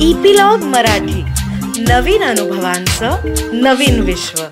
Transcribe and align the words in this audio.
Epilogue 0.00 0.58
Marathi. 0.58 1.22
नवीन 1.82 2.22
अनुभवांचं 2.22 3.16
नवीन 3.52 4.00
विश्व. 4.00 4.42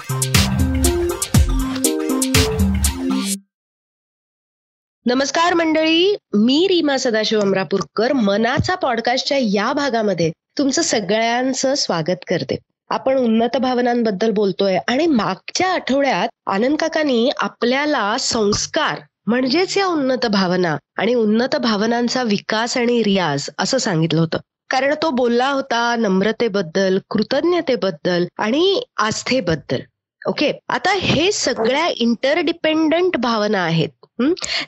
नमस्कार 5.07 5.55
मंडळी 5.55 6.17
मी 6.35 6.67
रीमा 6.69 6.97
सदाशिव 6.97 7.41
अमरापूरकर 7.41 8.13
मनाचा 8.13 8.75
पॉडकास्टच्या 8.75 9.39
या 9.39 9.73
भागामध्ये 9.73 10.33
तुमचं 10.59 10.83
सगळ्यांचं 10.83 11.75
स्वागत 11.75 12.25
करते. 12.29 12.57
आपण 12.91 13.17
उन्नत 13.17 13.57
भावनांबद्दल 13.57 14.31
बोलतोय 14.31 14.79
आणि 14.89 15.07
मागच्या 15.07 15.73
आठवड्यात 15.73 16.29
आनंद 16.47 16.77
काकांनी 16.77 17.31
आपल्याला 17.39 18.17
संस्कार 18.19 19.01
म्हणजेच 19.27 19.79
या 19.79 19.87
उन्नत 19.87 20.27
भावना 20.27 20.77
आणि 20.97 21.15
उन्नत 21.15 21.57
भावनांचा 21.57 22.23
विकास 22.23 22.77
आणि 22.77 23.03
रियाज 23.05 23.51
असं 23.59 23.79
सांगितलं 23.79 24.21
होतं. 24.21 24.39
कारण 24.75 24.95
तो 25.03 25.11
बोलला 25.11 25.49
होता 25.49 25.81
नम्रतेबद्दल 25.97 26.99
कृतज्ञतेबद्दल 27.11 28.25
आणि 28.39 28.81
आस्थेबद्दल. 28.97 29.81
ओके 30.23 30.51
आता 30.69 30.93
हे 30.93 31.31
सगळ्या 31.33 31.87
इंटरडिपेंडंट 31.97 33.17
भावना 33.17 33.63
आहेत. 33.65 33.89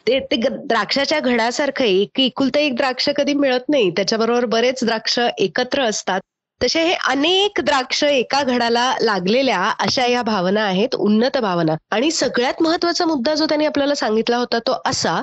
ते 0.07 0.19
ते 0.21 0.37
द्राक्षाच्या 0.49 1.21
घडासारखं 1.21 1.85
एक 1.85 2.21
एकुलता 2.21 2.61
एक 2.61 2.77
द्राक्ष 2.77 3.09
कधी 3.09 3.35
मिळत 3.35 3.69
नाही. 3.69 3.91
त्याच्याबरोबर 3.91 4.45
बरेच 4.45 4.85
द्राक्ष 4.85 5.19
एकत्र 5.39 5.83
असतात. 5.83 6.21
तसे 6.61 6.83
हे 6.85 6.93
अनेक 7.09 7.61
द्राक्ष 7.61 8.03
एका 8.05 8.43
घडाला 8.43 8.95
लागलेल्या 9.01 9.63
अशा 9.81 10.07
या 10.07 10.23
भावना 10.23 10.65
आहेत. 10.65 10.95
उन्नत 10.95 11.37
भावना. 11.39 11.75
आणि 11.91 12.11
सगळ्यात 12.11 12.63
महत्त्वाचा 12.63 13.05
मुद्दा 13.05 13.35
जो 13.35 13.47
त्यांनी 13.47 13.67
आपल्याला 13.67 13.95
सांगितला 13.95 14.37
होता 14.37 14.59
तो 14.59 14.81
असा 14.87 15.21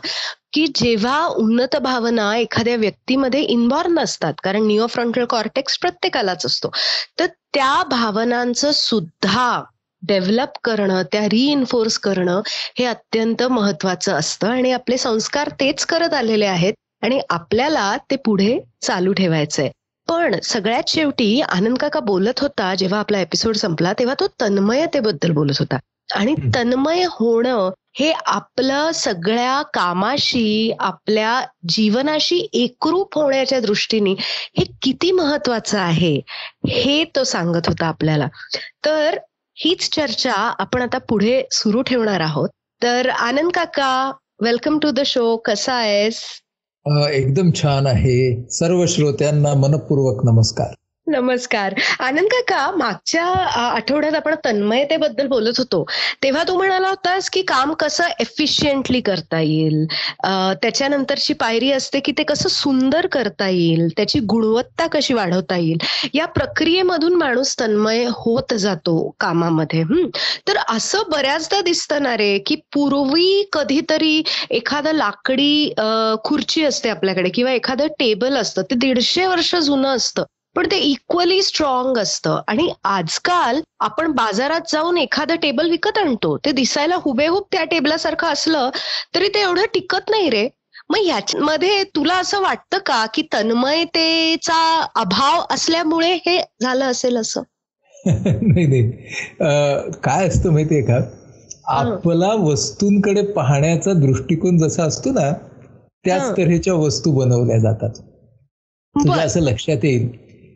की 0.53 0.67
जेव्हा 0.75 1.25
उन्नत 1.25 1.75
भावना 1.75 2.38
एखाद्या 2.38 2.75
व्यक्तीमध्ये 2.75 3.41
इन्व्हॉल्व 3.41 3.99
नसतात 3.99 4.34
कारण 4.43 4.67
निओ 4.67 4.88
फ्रंटल 4.88 5.26
कॉर्टेक्स 5.26 5.77
प्रत्येकालाच 5.77 6.46
असतो 6.46 6.71
तर 7.20 7.26
त्या 7.26 7.84
भावनांचं 7.84 8.71
सुद्धा 8.71 9.63
डेव्हलप 10.07 10.49
करणं 10.63 11.01
त्या 11.12 11.26
रिइन्फोर्स 11.26 11.98
करणं 11.99 12.41
हे 12.48 12.85
अत्यंत 12.85 13.43
महत्वाचं 13.43 14.13
असतं 14.13 14.48
आणि 14.48 14.71
आपले 14.71 14.98
संस्कार 14.98 15.49
तेच 15.49 15.85
करत 15.85 16.13
आलेले 16.13 16.46
आहेत 16.46 16.74
आणि 17.01 17.21
आपल्याला 17.29 17.98
ते 18.12 18.15
पुढे 18.15 18.59
चालू 18.81 19.13
ठेवायचंय 19.13 19.70
पण 20.09 20.40
सगळ्यात 20.43 20.84
शेवटी 20.87 21.41
आनंद 21.41 21.77
काका 21.77 21.99
बोलत 21.99 22.40
होता 22.40 22.76
जेव्हा 22.76 22.99
आपला 22.99 23.20
एपिसोड 23.20 23.55
संपला 23.55 23.93
तेव्हा 23.93 24.15
तो 24.20 24.27
तन्मयतेबद्दल 24.41 25.31
बोलत 25.31 25.59
होता 25.59 25.77
आणि. 26.13 26.35
तन्मय 26.55 27.04
होणं 27.04 27.70
हे 27.96 28.12
आपलं 28.26 28.91
सगळ्या 28.91 29.62
कामाशी 29.62 30.74
आपल्या 30.80 31.41
जीवनाशी 31.70 32.49
एकरूप 32.54 33.16
होण्याच्या 33.16 33.60
दृष्टीने 33.60 34.12
हे 34.20 34.66
किती 34.82 35.12
महत्वाचं 35.12 35.80
आहे 35.80 36.21
हे 36.70 37.04
तो 37.04 37.24
सांगत 37.24 37.68
होता 37.68 37.86
आपल्याला. 37.86 38.27
तर 38.86 39.18
हीच 39.55 39.96
चर्चा 39.96 40.55
आपण 40.60 40.82
आता 40.82 40.98
पुढे 40.98 41.44
सुरू 41.52 41.82
ठेवणार 41.82 42.20
आहोत. 42.20 42.49
तर 42.84 43.10
आनंद 43.10 43.52
काका 43.52 44.12
वेलकम 44.41 44.80
टू 44.80 44.91
द 44.91 44.99
शो 45.05 45.38
कसा 45.38 45.74
आहेस? 45.74 46.20
एकदम 47.12 47.52
छान 47.55 47.88
आहे. 47.88 48.49
सर्व 48.49 48.86
श्रोत्यांना 48.86 49.54
मनपूर्वक 49.54 50.26
नमस्कार. 50.26 50.74
नमस्कार. 51.07 51.73
आनंद 51.99 52.27
काका 52.32 52.70
मागच्या 52.77 53.23
आठवड्यात 53.62 54.13
आपण 54.15 54.35
तन्मयतेबद्दल 54.46 55.27
बोलत 55.27 55.57
होतो. 55.57 55.84
तेव्हा 56.23 56.43
तू 56.48 56.55
म्हणाला 56.57 56.90
होतास 56.90 57.29
की 57.29 57.41
काम 57.41 57.73
कसं 57.79 58.04
एफिशियंटली 58.20 59.01
करता 59.01 59.40
येईल? 59.40 59.85
त्याच्यानंतरची 60.62 61.34
पायरी 61.34 61.71
असते 61.71 61.99
की 61.99 62.12
ते 62.18 62.24
कसं 62.24 62.49
सुंदर 62.49 63.07
करता 63.12 63.48
येईल? 63.49 63.87
त्याची 63.98 64.19
गुणवत्ता 64.19 64.88
कशी 64.88 65.13
वाढवता 65.13 65.57
येईल? 65.57 65.78
या 66.13 66.25
प्रक्रियेमधून 66.25 67.13
माणूस 67.13 67.56
तन्मय 67.59 68.03
होत 68.09 68.53
जातो 68.59 68.96
कामामध्ये. 69.20 69.84
तर 70.47 70.58
असं 70.70 71.02
बऱ्याचदा 71.12 71.62
दिसतं 71.62 72.03
ना 72.03 72.16
रे 72.18 72.38
की 72.46 72.56
पूर्वी 72.74 73.50
कधीतरी 73.53 74.22
एखादं 74.50 74.91
लाकडी 74.94 75.74
खुर्ची 76.24 76.64
असते 76.66 76.90
आपल्याकडे 76.90 77.30
किंवा 77.30 77.52
एखादं 77.52 77.88
टेबल 78.00 78.38
असतं. 78.38 78.62
ते 78.62 78.75
दीडशे 78.75 79.25
वर्ष 79.25 79.56
जुनं 79.56 79.96
असतं. 79.96 80.24
पण 80.56 80.68
ते 80.72 80.78
इक्वली 80.78 81.41
स्ट्रॉंग 81.41 81.97
असतं. 81.97 82.40
आणि 82.47 82.69
आजकाल 82.84 83.62
आपण 83.80 84.12
बाजारात 84.12 84.72
जाऊन 84.72 84.97
एखादं 84.97 85.36
टेबल 85.36 85.69
विकत 85.69 85.97
आणतो. 85.97 86.38
ते 86.38 86.52
दिसायला 86.52 86.96
हुबेहूब 86.96 87.44
त्या 87.52 87.64
टेबलासारखं 87.64 88.28
असलं 88.28 88.69
तरी 89.16 89.28
ते 89.28 89.41
एवढं 89.41 89.66
टिकत 89.74 90.09
नाही 90.09 90.30
रे. 90.30 90.47
मग 90.90 90.97
याच्यामध्ये 90.97 91.84
तुला 91.96 92.16
असं 92.16 92.41
वाटतं 92.41 92.78
का 92.86 93.06
की 93.14 93.22
तन्मयतेचा 93.34 94.56
अभाव 94.96 95.44
असल्यामुळे 95.50 96.14
हे 96.25 96.38
झालं 96.62 96.85
असेल 96.85 97.18
असं? 97.18 97.41
नाही 98.06 98.66
नाही. 98.68 98.91
काय 100.03 100.28
असतं 100.28 100.52
माहितीये 100.52 100.81
का? 100.81 101.00
आपला 101.68 102.34
वस्तूंकडे 102.34 103.22
पाहण्याचा 103.25 103.94
दृष्टिकोन 103.94 104.58
जसा 104.58 104.84
असतो 104.84 105.12
ना 105.12 105.31
त्याच. 106.06 106.31
तऱ्हेच्या 106.38 106.74
वस्तू 106.74 107.12
बनवल्या 107.12 107.58
जातात. 107.59 107.90
तुझ्या 108.96 109.24
असं 109.24 109.40
लक्षात 109.40 109.85
येईल. 109.85 110.09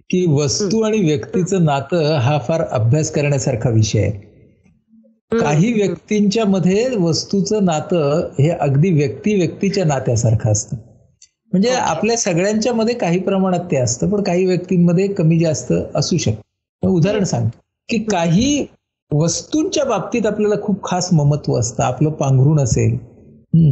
की 0.09 0.25
वस्तू 0.25 0.81
आणि 0.81 0.99
व्यक्तीचं 0.99 1.65
नातं 1.65 2.15
हा 2.17 2.37
फार 2.39 2.61
अभ्यास 2.61 3.11
करण्यासारखा 3.11 3.69
विषय 3.69 3.99
आहे. 3.99 4.11
काही 5.39 5.73
व्यक्तींच्या 5.73 6.45
मध्ये 6.45 6.95
वस्तूचं 6.97 7.65
नातं 7.65 8.27
हे 8.39 8.49
अगदी 8.49 8.91
व्यक्ती 8.91 9.35
व्यक्तीच्या 9.35 9.85
नात्यासारखं 9.85 10.51
असतं. 10.51 10.77
म्हणजे. 11.51 11.69
आपल्या 11.69 12.17
सगळ्यांच्या 12.17 12.73
मध्ये 12.73 12.95
काही 12.95 13.19
प्रमाणात 13.19 13.59
ते 13.59 13.77
असतं 13.77 14.09
पण 14.09 14.23
काही 14.23 14.45
व्यक्तींमध्ये 14.45 15.07
कमी 15.07 15.39
जास्त 15.39 15.73
असू 15.95 16.17
शकतं. 16.17 16.87
उदाहरण 16.87 17.23
सांग 17.23 17.47
की 17.89 17.97
काही 17.97 18.65
वस्तूंच्या 19.11 19.85
बाबतीत 19.85 20.25
आपल्याला 20.25 20.55
खूप 20.61 20.83
खास 20.83 21.09
ममत्व 21.13 21.59
असतं. 21.59 21.83
आपलं 21.83 22.09
पांघरुण 22.09 22.59
असेल. 22.59 22.97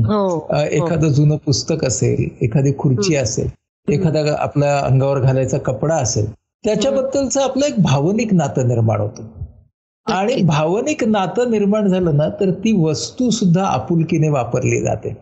हो 0.06 0.40
अ, 0.50 0.62
एखादं 0.62 1.10
जुनं 1.10 1.38
पुस्तक 1.38 1.86
असेल 1.86 2.28
एखादी 2.42 2.72
खुर्ची 2.78 3.16
असेल 3.16 3.48
एखादा 3.90 4.36
आपल्या 4.40 4.80
अंगावर 4.80 5.20
घालायचा 5.20 5.58
कपडा 5.58 5.96
असेल 5.96 6.32
त्याच्याबद्दलचं 6.34 7.42
आपलं 7.42 7.66
एक 7.66 7.82
भावनिक 7.82 8.34
नातं 8.34 8.68
निर्माण 8.68 9.00
होतं. 9.00 9.24
आणि. 10.14 10.42
भावनिक 10.42 11.04
नातं 11.04 11.52
निर्माण 11.52 11.88
झालं 11.88 12.18
ना 12.18 12.30
तर 12.30 12.52
ती 12.52 12.84
वस्तू 12.84 13.30
सुद्धा 13.30 13.66
आपुलकीने 13.66 14.30
वापरली 14.30 14.82
जाते. 14.82 15.18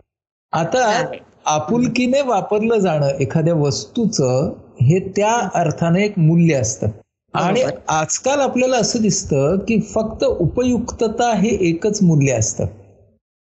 आता 0.52 1.06
आपुलकीने 1.46 2.22
वापरलं 2.22 2.78
जाणं 2.78 3.08
एखाद्या 3.08 3.54
वस्तूचं 3.54 4.52
हे 4.82 4.98
त्या 4.98 5.48
अर्थाने 5.54 6.04
एक 6.04 6.18
मूल्य 6.18 6.54
असतं. 6.54 6.86
आणि. 7.34 7.62
आजकाल 7.88 8.40
आपल्याला 8.40 8.76
असं 8.76 8.98
दिसतं 9.02 9.58
की 9.58 9.80
फक्त 9.80 10.24
उपयुक्तता 10.24 11.36
हे 11.36 11.48
एकच 11.48 12.02
मूल्य 12.02 12.32
असतं. 12.32 12.64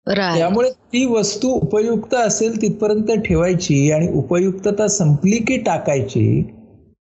त्यामुळे 0.06 0.70
ती 0.70 1.04
वस्तू 1.06 1.48
उपयुक्त 1.52 2.14
असेल 2.14 2.60
तिथपर्यंत 2.62 3.10
ठेवायची 3.24 3.90
आणि 3.92 4.08
उपयुक्तता 4.08 4.86
संपली 4.88 5.38
की 5.38 5.56
टाकायची 5.56 6.42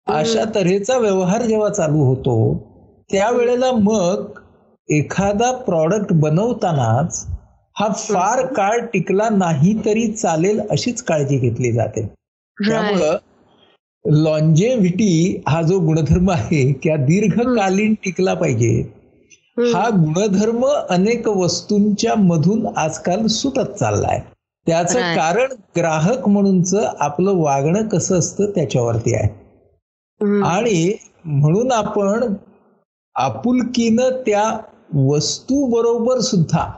अशा 0.06 0.44
तऱ्हेचा 0.54 0.96
व्यवहार 0.98 1.42
जेव्हा 1.42 1.68
चालू 1.68 2.04
होतो 2.04 2.36
त्यावेळेला 3.10 3.70
मग 3.72 4.38
एखादा 4.88 5.50
प्रॉडक्ट 5.52 6.12
बनवतानाच 6.12 7.24
हा 7.76 7.88
फार 7.98 8.44
काळ 8.46 8.80
टिकला 8.92 9.28
नाही 9.28 9.74
तरी 9.84 10.06
चालेल 10.12 10.60
अशीच 10.70 11.02
काळजी 11.02 11.38
घेतली 11.38 11.72
जाते. 11.72 12.02
त्यामुळं 12.56 13.16
लॉन्जेव्हिटी 14.04 15.42
हा 15.48 15.62
जो 15.62 15.78
गुणधर्म 15.78 16.30
आहे 16.30 16.72
की 16.72 16.90
हा 16.90 16.96
दीर्घकालीन 16.96 17.94
टिकला 17.94 18.34
पाहिजे. 18.34 18.82
हा 19.60 19.88
गुणधर्म 19.88 20.66
अनेक 20.66 21.28
वस्तूंच्या 21.28 22.14
मधून 22.14 22.66
आजकाल 22.76 23.26
सुटत 23.26 23.60
चाललाय. 23.60 24.20
त्याचं. 24.66 24.98
कारण 25.00 25.48
ग्राहक 25.76 26.28
म्हणूनच 26.28 26.74
आपलं 26.98 27.32
वागणं 27.34 27.88
कसं 27.88 28.18
असतं 28.18 28.46
त्याच्यावरती 28.46 29.14
आहे. 29.14 29.48
आणि 30.42 30.92
म्हणून 31.24 31.72
आपण 31.72 32.34
आपुलकीनं 33.14 34.08
त्या 34.26 34.58
वस्तू 34.94 35.66
बरोबर 35.66 36.18
सुद्धा 36.18 36.72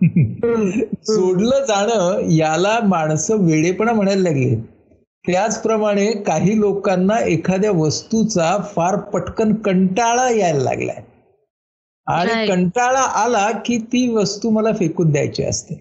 जोडलं 0.92 1.64
जाणं 1.64 2.20
याला 2.30 2.78
माणसं 2.84 3.36
वेडेपणा 3.36 3.92
म्हणायला 3.92 4.22
लागले. 4.22 4.54
त्याचप्रमाणे 5.26 6.06
काही 6.06 6.60
लोकांना 6.60 7.18
एखाद्या 7.18 7.70
वस्तूचा 7.70 8.56
फार 8.76 8.96
पटकन 8.96 9.54
कंटाळा 9.54 10.30
यायला 10.30 10.62
लागलाय. 10.62 11.05
आणि. 12.06 12.46
कंटाळा 12.46 13.00
आला 13.22 13.50
की 13.66 13.78
ती 13.92 14.08
वस्तू 14.10 14.50
मला 14.50 14.72
फेकून 14.72 15.10
द्यायची 15.10 15.42
असते. 15.44 15.74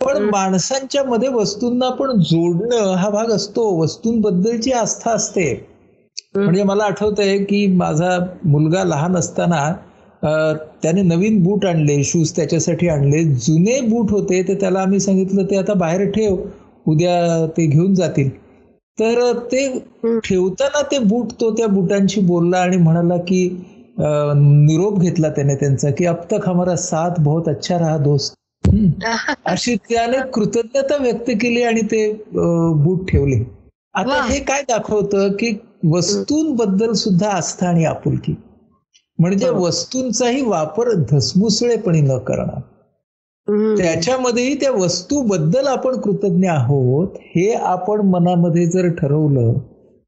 पण 0.00 0.22
माणसांच्या 0.24 1.02
मध्ये 1.04 1.28
वस्तूंना 1.30 1.88
पण 1.96 2.18
जोडणं 2.22 2.94
हा 2.94 3.08
भाग 3.10 3.30
असतो. 3.32 3.68
वस्तूंबद्दलची 3.80 4.72
आस्था 4.74 5.10
असते. 5.12 5.52
म्हणजे 6.36 6.62
मला 6.62 6.84
आठवतंय 6.84 7.36
की 7.44 7.66
माझा 7.74 8.18
मुलगा 8.44 8.84
लहान 8.84 9.16
असताना 9.16 9.70
त्याने 10.82 11.02
नवीन 11.04 11.42
बूट 11.42 11.64
आणले 11.66 12.02
शूज 12.04 12.32
त्याच्यासाठी 12.36 12.88
आणले. 12.88 13.22
जुने 13.24 13.80
बूट 13.88 14.10
होते 14.10 14.42
तर 14.48 14.54
त्याला 14.60 14.80
आम्ही 14.80 15.00
सांगितलं 15.00 15.44
ते 15.50 15.56
आता 15.56 15.74
बाहेर 15.76 16.10
ठेव 16.10 16.36
उद्या 16.86 17.46
ते 17.56 17.66
घेऊन 17.66 17.94
जातील. 17.94 18.28
तर 18.98 19.32
ते. 19.52 19.68
ठेवताना 20.24 20.82
ते 20.90 20.98
बूट 21.04 21.32
तो 21.40 21.50
त्या 21.50 21.66
बुटांशी 21.68 22.20
बोलला 22.22 22.58
आणि 22.58 22.76
म्हणाला 22.76 23.16
की 23.18 23.48
निरोप 23.98 24.98
घेतला 24.98 25.28
त्याने 25.28 25.54
त्यांचा 25.54 25.90
की 25.90 26.04
अब 26.04 26.16
तक 26.32 26.48
हमारा 26.48 26.76
साथ 26.76 27.10
बहुत 27.18 27.48
अच्छा 27.48 27.78
रहा 27.78 27.98
दोस्त. 27.98 28.34
अशी 29.46 29.74
त्याने 29.76 30.18
कृतज्ञता 30.34 30.96
व्यक्त 30.96 31.30
केली 31.30 31.62
आणि 31.62 31.80
ते 31.80 32.12
बूट 32.74 33.10
ठेवले 33.10 33.44
आता. 33.94 34.22
हे 34.30 34.40
काय 34.40 34.62
दाखवतं 34.62 35.32
की 35.32 35.52
वस्तूंबद्दल 35.92 36.92
सुद्धा 36.92 37.28
आस्था 37.28 37.68
आणि 37.68 37.84
आपुलकी 37.84 38.34
म्हणजे. 39.18 39.48
वस्तूंचाही 39.48 40.42
वापर 40.42 40.92
धसमुसळेपणी 41.10 42.00
न 42.00 42.18
करणं. 42.18 42.60
त्याच्यामध्येही 43.76 44.54
त्या 44.54 44.70
वस्तूबद्दल 44.72 45.66
आपण 45.66 46.00
कृतज्ञ 46.00 46.48
आहोत 46.48 47.08
हे 47.36 47.52
आपण 47.52 48.00
मनामध्ये 48.00 48.66
जर 48.66 48.88
ठरवलं 48.88 49.52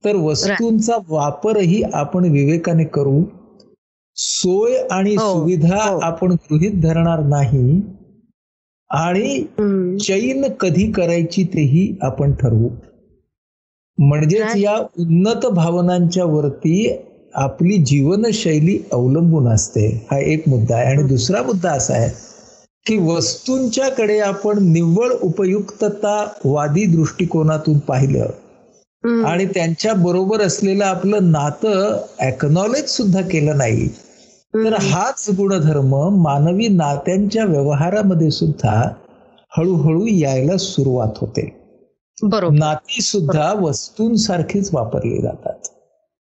तर 0.04 0.16
वस्तूंचा 0.16 0.96
वापरही 1.08 1.82
आपण 1.82 2.24
विवेकाने 2.24 2.84
करू 2.84 3.22
सोय 4.16 4.76
आणि 4.90 5.14
हो, 5.14 5.32
सुविधा 5.32 5.82
हो. 5.84 5.98
आपण 5.98 6.32
गृहीत 6.50 6.80
धरणार 6.82 7.20
नाही 7.20 7.80
आणि. 8.90 9.44
चैन 10.00 10.44
कधी 10.60 10.90
करायची 10.92 11.44
तेही 11.44 11.94
आपण 12.02 12.32
ठरवू 12.32 12.68
म्हणजेच. 13.98 14.56
या 14.56 14.76
उन्नत 14.98 15.46
भावनांच्या 15.46 16.24
वरती 16.24 16.96
आपली 17.34 17.76
जीवनशैली 17.78 18.78
अवलंबून 18.92 19.48
असते 19.48 19.86
हा 20.10 20.18
एक 20.18 20.48
मुद्दा 20.48 20.76
आहे 20.76 20.86
आणि 20.86 21.02
दुसरा 21.02 21.42
मुद्दा 21.42 21.70
असा 21.70 21.94
आहे 21.94 22.08
की 22.86 22.96
वस्तूंच्याकडे 22.98 24.18
आपण 24.20 24.58
निव्वळ 24.62 25.10
उपयुक्ततावादी 25.22 26.84
दृष्टिकोनातून 26.86 27.78
पाहिलं. 27.78 28.26
आणि 29.26 29.44
त्यांच्या 29.46 29.92
बरोबर 29.94 30.40
असलेलं 30.40 30.84
आपलं 30.84 31.30
नातं 31.32 31.96
अॅकनॉलेज 32.20 32.84
सुद्धा 32.88 33.20
केलं 33.20 33.58
नाही 33.58 33.88
तर 34.64 34.72
हाच 34.72 35.26
गुणधर्म 35.36 36.08
मानवी 36.08 36.68
नात्यांच्या 36.68 37.44
व्यवहारामध्ये 37.44 38.30
सुद्धा 38.30 38.90
हळूहळू 39.58 40.06
यायला 40.06 40.56
सुरुवात 40.56 41.08
होते. 41.16 41.66
बरोबर. 42.22 42.58
नाती 42.58 43.02
सुद्धा 43.02 43.52
वस्तूंसारखीच 43.52 44.74
वापरली 44.74 45.22
जातात. 45.22 45.68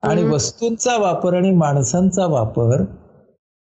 आणि. 0.01 0.23
वस्तूंचा 0.23 0.97
वापर 0.97 1.33
आणि 1.33 1.51
माणसांचा 1.51 2.25
वापर 2.25 2.83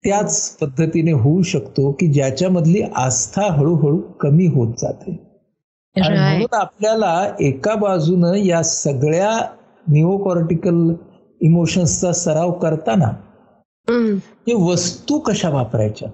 त्याच 0.05 0.51
पद्धतीने 0.51 1.13
होऊ 1.13 1.43
शकतो 1.43 1.93
की 1.93 2.13
ज्याच्यामधली 2.13 2.83
आस्था 2.97 3.43
हळूहळू 3.53 3.99
कमी 3.99 4.47
होत 4.47 4.75
जाते. 4.79 5.11
आणि. 5.97 6.19
म्हणून 6.19 6.55
आपल्याला 6.55 7.31
एका 7.41 7.75
बाजूनं 7.75 8.35
या 8.35 8.63
सगळ्या 8.63 9.47
निओकॉर्टिकल 9.89 10.95
इमोशन्सचा 11.41 12.13
सराव 12.13 12.53
करताना 12.53 13.09
हे 13.91 14.55
वस्तू 14.55 15.19
कशा 15.19 15.49
वापरायच्या. 15.49 16.09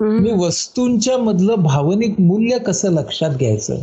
मी 0.00 0.32
वस्तूंच्या 0.32 1.18
मधलं 1.18 1.54
भावनिक 1.54 2.20
मूल्य 2.20 2.58
कसं 2.58 2.92
लक्षात 2.92 3.30
घ्यायचं. 3.30 3.82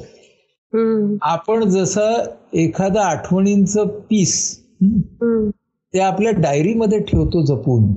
आपण 1.22 1.70
जसं 1.70 2.24
एखादं 2.54 3.00
आठवणींचं 3.00 3.88
पीस. 4.10 4.58
ते 5.94 6.00
आपल्या 6.00 6.32
डायरीमध्ये 6.32 7.00
ठेवतो 7.00 7.46
जपून. 7.46 7.94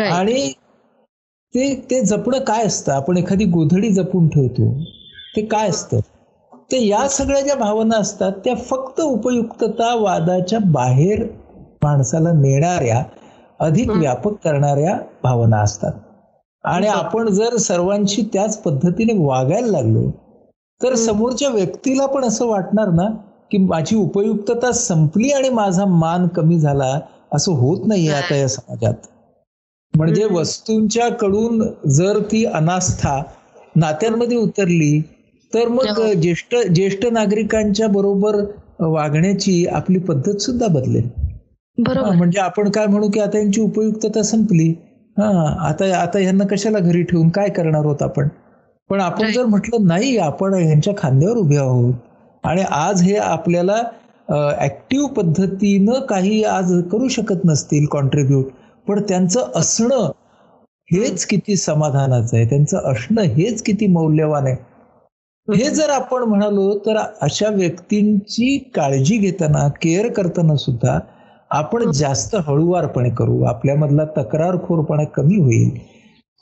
आणि 0.00 0.52
ते 1.54 1.74
ते 1.90 2.00
जपणं 2.00 2.38
काय 2.38 2.64
असतं 2.64 2.92
आपण 2.92 3.16
एखादी 3.16 3.44
गोधडी 3.44 3.90
जपून 3.90 4.28
ठेवतो 4.28 4.72
ते 5.36 5.42
काय 5.42 5.68
असतं 5.68 6.00
ते 6.72 6.86
या 6.86 7.08
सगळ्या 7.08 7.40
ज्या 7.40 7.54
भावना 7.54 7.96
असतात 7.96 8.32
त्या 8.44 8.54
फक्त 8.54 9.00
उपयुक्तता 9.00 9.94
वादाच्या 9.94 10.58
बाहेर 10.64 11.24
माणसाला 11.82 12.32
नेणाऱ्या 12.32 13.02
अधिक. 13.60 13.90
व्यापक 13.90 14.34
करणाऱ्या 14.44 14.98
भावना 15.22 15.60
असतात 15.60 15.92
आणि 16.64 16.86
आपण 16.88 17.28
जर 17.30 17.56
सर्वांशी 17.58 18.22
त्याच 18.32 18.58
पद्धतीने 18.62 19.12
वागायला 19.18 19.66
लागलो 19.68 20.10
तर. 20.80 20.94
समोरच्या 20.96 21.48
व्यक्तीला 21.50 22.06
पण 22.06 22.24
असं 22.24 22.46
वाटणार 22.46 22.90
ना 22.92 23.08
की 23.50 23.58
माझी 23.58 23.96
उपयुक्तता 23.96 24.70
संपली 24.72 25.30
आणि 25.32 25.48
माझा 25.50 25.84
मान 25.86 26.26
कमी 26.28 26.58
झाला 26.58 26.98
असं 27.32 27.52
होत 27.52 27.86
नाहीये 27.86 28.12
आता 28.12 28.36
या 28.36 28.48
समाजात 28.48 29.06
म्हणजे. 29.94 30.24
वस्तूंच्या 30.26 31.08
कडून 31.10 31.62
जर 31.88 32.18
ती 32.32 32.44
अनास्था 32.46 33.20
नात्यांमध्ये 33.76 34.36
उतरली 34.36 35.00
तर 35.52 35.68
मग 35.68 35.98
हो. 35.98 36.12
ज्येष्ठ 36.14 36.54
ज्येष्ठ 36.66 37.06
नागरिकांच्या 37.12 37.86
बरोबर 37.88 38.36
वागण्याची 38.80 39.64
आपली 39.68 39.98
पद्धत 40.00 40.36
सुद्धा 40.38 40.66
बदलेल 40.68 41.08
बरोबर. 41.78 42.14
म्हणजे 42.16 42.40
आपण 42.40 42.70
काय 42.70 42.86
म्हणू 42.86 43.08
की 43.10 43.20
आता 43.20 43.38
यांची 43.38 43.60
उपयुक्तता 43.60 44.22
संपली. 44.22 44.68
हा 45.16 45.28
आता 45.68 45.94
आता 45.98 46.18
यांना 46.18 46.44
कशाला 46.46 46.78
घरी 46.78 47.02
ठेवून 47.02 47.28
काय 47.28 47.48
करणार 47.48 47.84
आहोत 47.84 48.02
आपण? 48.02 48.28
पण 48.90 49.00
आपण. 49.00 49.30
जर 49.32 49.44
म्हटलं 49.44 49.86
नाही 49.86 50.16
आपण 50.18 50.54
यांच्या 50.54 50.94
खांद्यावर 50.98 51.36
उभे 51.36 51.56
आहोत. 51.56 51.94
आणि 52.44 52.62
आज 52.70 53.02
हे 53.02 53.16
आपल्याला 53.16 53.82
ऍक्टिव्ह 54.60 55.08
पद्धतीनं 55.08 56.00
काही 56.00 56.42
आज 56.44 56.72
करू 56.92 57.08
शकत 57.08 57.44
नसतील 57.44 57.86
कॉन्ट्रीब्यूट 57.86 58.46
पण 58.86 59.02
त्यांचं 59.02 59.50
असणं 59.54 60.10
हेच 60.88 61.24
किती 61.26 61.56
समाधानाचं 61.56 62.36
आहे. 62.36 62.48
त्यांचं 62.48 62.90
असणं 62.92 63.22
हेच 63.22 63.62
किती 63.62 63.86
मौल्यवान 63.86 64.46
आहे. 64.46 64.56
हे 65.48 65.68
जर 65.70 65.90
आपण 65.90 66.22
म्हणालो 66.22 66.78
तर 66.86 66.96
अशा 67.22 67.48
व्यक्तींची 67.48 68.56
काळजी 68.74 69.16
घेताना 69.16 69.66
केअर 69.82 70.08
करताना 70.12 70.56
सुद्धा 70.56 70.98
आपण 71.50 71.90
जास्त 71.90 72.34
हळुवारपणे 72.46 73.10
करू 73.10 73.42
आपल्यामधला 73.42 74.04
तक्रारखोरपणा 74.16 75.04
कमी 75.04 75.38
होईल. 75.38 75.70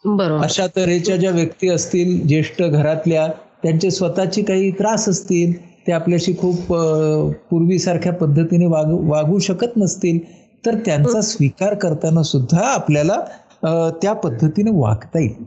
बरोबर. 0.04 0.44
अशा 0.44 0.66
तऱ्हेच्या 0.76 1.16
ज्या 1.16 1.30
व्यक्ती 1.30 1.68
असतील 1.68 2.26
ज्येष्ठ 2.28 2.62
घरातल्या 2.62 3.26
त्यांचे 3.62 3.90
स्वतःचे 3.90 4.42
काही 4.42 4.70
त्रास 4.70 5.08
असतील 5.08 5.52
ते 5.86 5.92
आपल्याशी 5.92 6.32
खूप 6.38 6.72
पूर्वीसारख्या 7.50 8.12
पद्धतीने 8.12 8.66
वागू 8.66 8.98
वागू 9.08 9.38
शकत 9.38 9.76
नसतील 9.76 10.18
तर 10.64 10.74
त्यांचा 10.86 11.20
स्वीकार 11.20 11.74
करताना 11.74 12.22
सुद्धा 12.22 12.60
आपल्याला 12.64 13.20
त्या 14.02 14.12
पद्धतीने 14.14 14.70
वागता 14.72 15.18
येईल. 15.18 15.44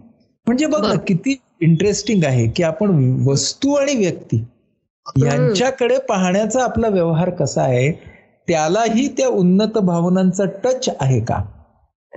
म्हणजे 0.47 0.65
बघ 0.65 0.85
ना. 0.85 0.93
किती 1.07 1.35
इंटरेस्टिंग 1.61 2.23
आहे 2.23 2.47
की 2.47 2.63
आपण 2.63 2.91
वस्तू 3.27 3.73
आणि 3.73 3.95
व्यक्ती 3.95 4.43
यांच्याकडे 5.23 5.97
पाहण्याचा 5.99 6.63
आपला 6.63 6.87
व्यवहार 6.87 7.29
कसा 7.29 7.61
आहे 7.61 7.91
त्यालाही 8.49 9.07
त्या 9.07 9.27
उन्नत 9.27 9.77
भावनांचा 9.77 10.45
टच 10.63 10.89
आहे 10.99 11.19
का? 11.19 11.45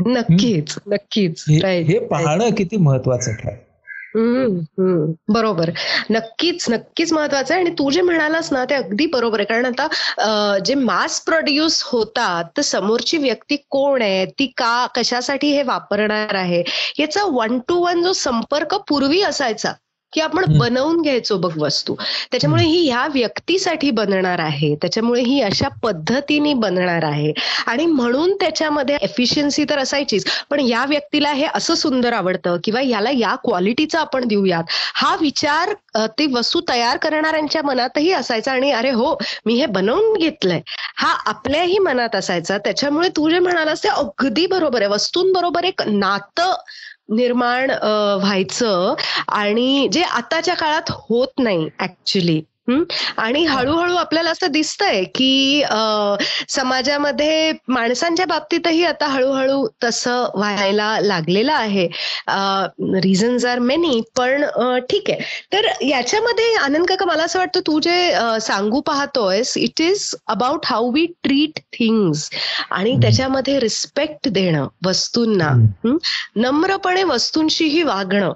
नक्कीच 0.07 0.75
नक्कीच. 0.87 1.45
हे 1.65 1.99
पाहणं 1.99 2.51
किती 2.51 2.77
महत्वाचं 2.77 3.31
हम्म. 4.17 5.13
बरोबर. 5.29 5.71
नक्कीच 6.11 6.71
नक्कीच 6.71 7.13
महत्वाचं 7.13 7.55
आहे. 7.55 7.63
आणि 7.63 7.75
तू 7.79 7.91
जे 7.91 8.01
म्हणालास 8.01 8.53
ना 8.53 8.65
ते 8.65 8.75
अगदी 8.75 9.07
बरोबर 9.07 9.41
आहे. 9.41 9.47
कारण 9.47 9.67
आता 9.67 10.59
जे 10.65 10.75
मास 10.75 11.21
प्रोड्यूस 11.21 11.83
होतात 11.87 12.45
तर 12.57 12.63
समोरची 12.63 13.17
व्यक्ती 13.17 13.57
कोण 13.57 14.03
आहे? 14.03 14.27
ती 14.27 14.47
का 14.47 14.87
कशासाठी 14.87 15.57
हे 15.57 15.63
वापरणार 15.63 16.35
आहे? 16.35 16.65
याचा 16.99 17.21
वन 17.25 17.59
टू 17.69 17.75
वन 17.75 18.03
जो 18.03 18.13
संपर्क 18.13 18.75
पूर्वी 18.89 19.23
असायचा 19.23 19.73
की 20.13 20.21
आपण. 20.21 20.45
बनवून 20.59 21.01
घ्यायचो 21.03 21.37
बघ 21.39 21.53
वस्तू. 21.59 21.95
त्याच्यामुळे 22.31 22.65
ही 22.65 22.89
ह्या 22.89 23.07
व्यक्तीसाठी 23.15 23.91
बनणार 23.91 24.39
आहे. 24.39 24.75
त्याच्यामुळे 24.83 25.23
ही 25.23 25.41
अशा 25.43 25.69
पद्धतीने 25.83 26.53
बनणार 26.55 27.05
आहे. 27.05 27.33
आणि 27.67 27.87
म्हणून 27.87 28.35
त्याच्यामध्ये 28.41 28.97
एफिशियन्सी 29.03 29.65
तर 29.71 29.79
असायचीच. 29.79 30.25
पण 30.51 30.61
या 30.61 30.85
व्यक्तीला 30.89 31.33
हे 31.33 31.47
असं 31.55 31.75
सुंदर 31.75 32.13
आवडतं 32.13 32.57
किंवा 32.65 32.81
याला 32.81 33.11
या 33.13 33.35
क्वालिटीचं 33.45 33.99
आपण 33.99 34.27
देऊयात. 34.29 34.65
हा 34.95 35.15
विचार 35.21 35.73
ते 36.19 36.27
वस्तू 36.33 36.61
तयार 36.69 36.97
करणाऱ्यांच्या 36.97 37.63
मनातही 37.63 38.13
असायचा 38.13 38.53
आणि 38.53 38.71
अरे 38.73 38.91
हो 38.91 39.17
मी 39.47 39.55
हे 39.55 39.67
बनवून 39.67 40.17
घेतलंय. 40.19 40.61
हा 40.97 41.13
आपल्याही 41.27 41.79
मनात 41.79 42.15
असायचा. 42.17 42.59
त्याच्यामुळे 42.59 43.09
तू 43.17 43.29
जे 43.31 43.39
म्हणालास 43.39 43.83
ते 43.85 43.89
अगदी 43.89 44.47
बरोबर 44.47 44.81
आहे. 44.83 44.91
वस्तूंबरोबर 44.91 45.65
एक 45.65 45.83
नातं 45.87 46.55
निर्माण 47.09 47.71
व्हायचं 47.71 48.95
आणि 49.29 49.89
जे 49.93 50.03
आताच्या 50.03 50.55
काळात 50.55 50.91
होत 50.91 51.41
नाही 51.41 51.69
ऍक्च्युली 51.81 52.41
आणि 52.71 53.45
हळूहळू 53.45 53.95
आपल्याला 53.97 54.31
असं 54.31 54.51
दिसतंय 54.53 55.03
की 55.15 55.63
समाजामध्ये 56.49 57.53
माणसांच्या 57.69 58.27
बाबतीतही 58.27 58.85
आता 58.85 59.07
हळूहळू 59.07 59.67
तसं 59.85 60.27
व्हायला 60.35 60.99
लागलेलं 61.03 61.53
आहे. 61.53 61.87
रिझन्स 63.03 63.45
आर 63.45 63.59
मेनी 63.59 64.01
पण 64.17 64.45
ठीक 64.91 65.11
आहे. 65.11 65.19
तर 65.53 65.67
याच्यामध्ये 65.87 66.55
आनंद 66.55 66.87
काका 66.89 67.07
मला 67.07 67.25
असं 67.25 67.39
वाटतं 67.39 67.61
तू 67.67 67.79
जे 67.81 68.13
सांगू 68.41 68.81
पाहतोयस 68.87 69.57
it 69.57 69.81
is 69.81 70.09
about 70.27 70.67
how 70.67 70.93
we 70.93 71.07
treat 71.23 71.59
things 71.73 72.29
आणि. 72.71 72.97
त्याच्यामध्ये 73.03 73.59
रिस्पेक्ट 73.61 74.29
देणं 74.29 74.67
वस्तूंना? 74.87 75.51
नम्रपणे 76.37 77.03
वस्तूंशीही 77.05 77.83
वागणं. 77.83 78.33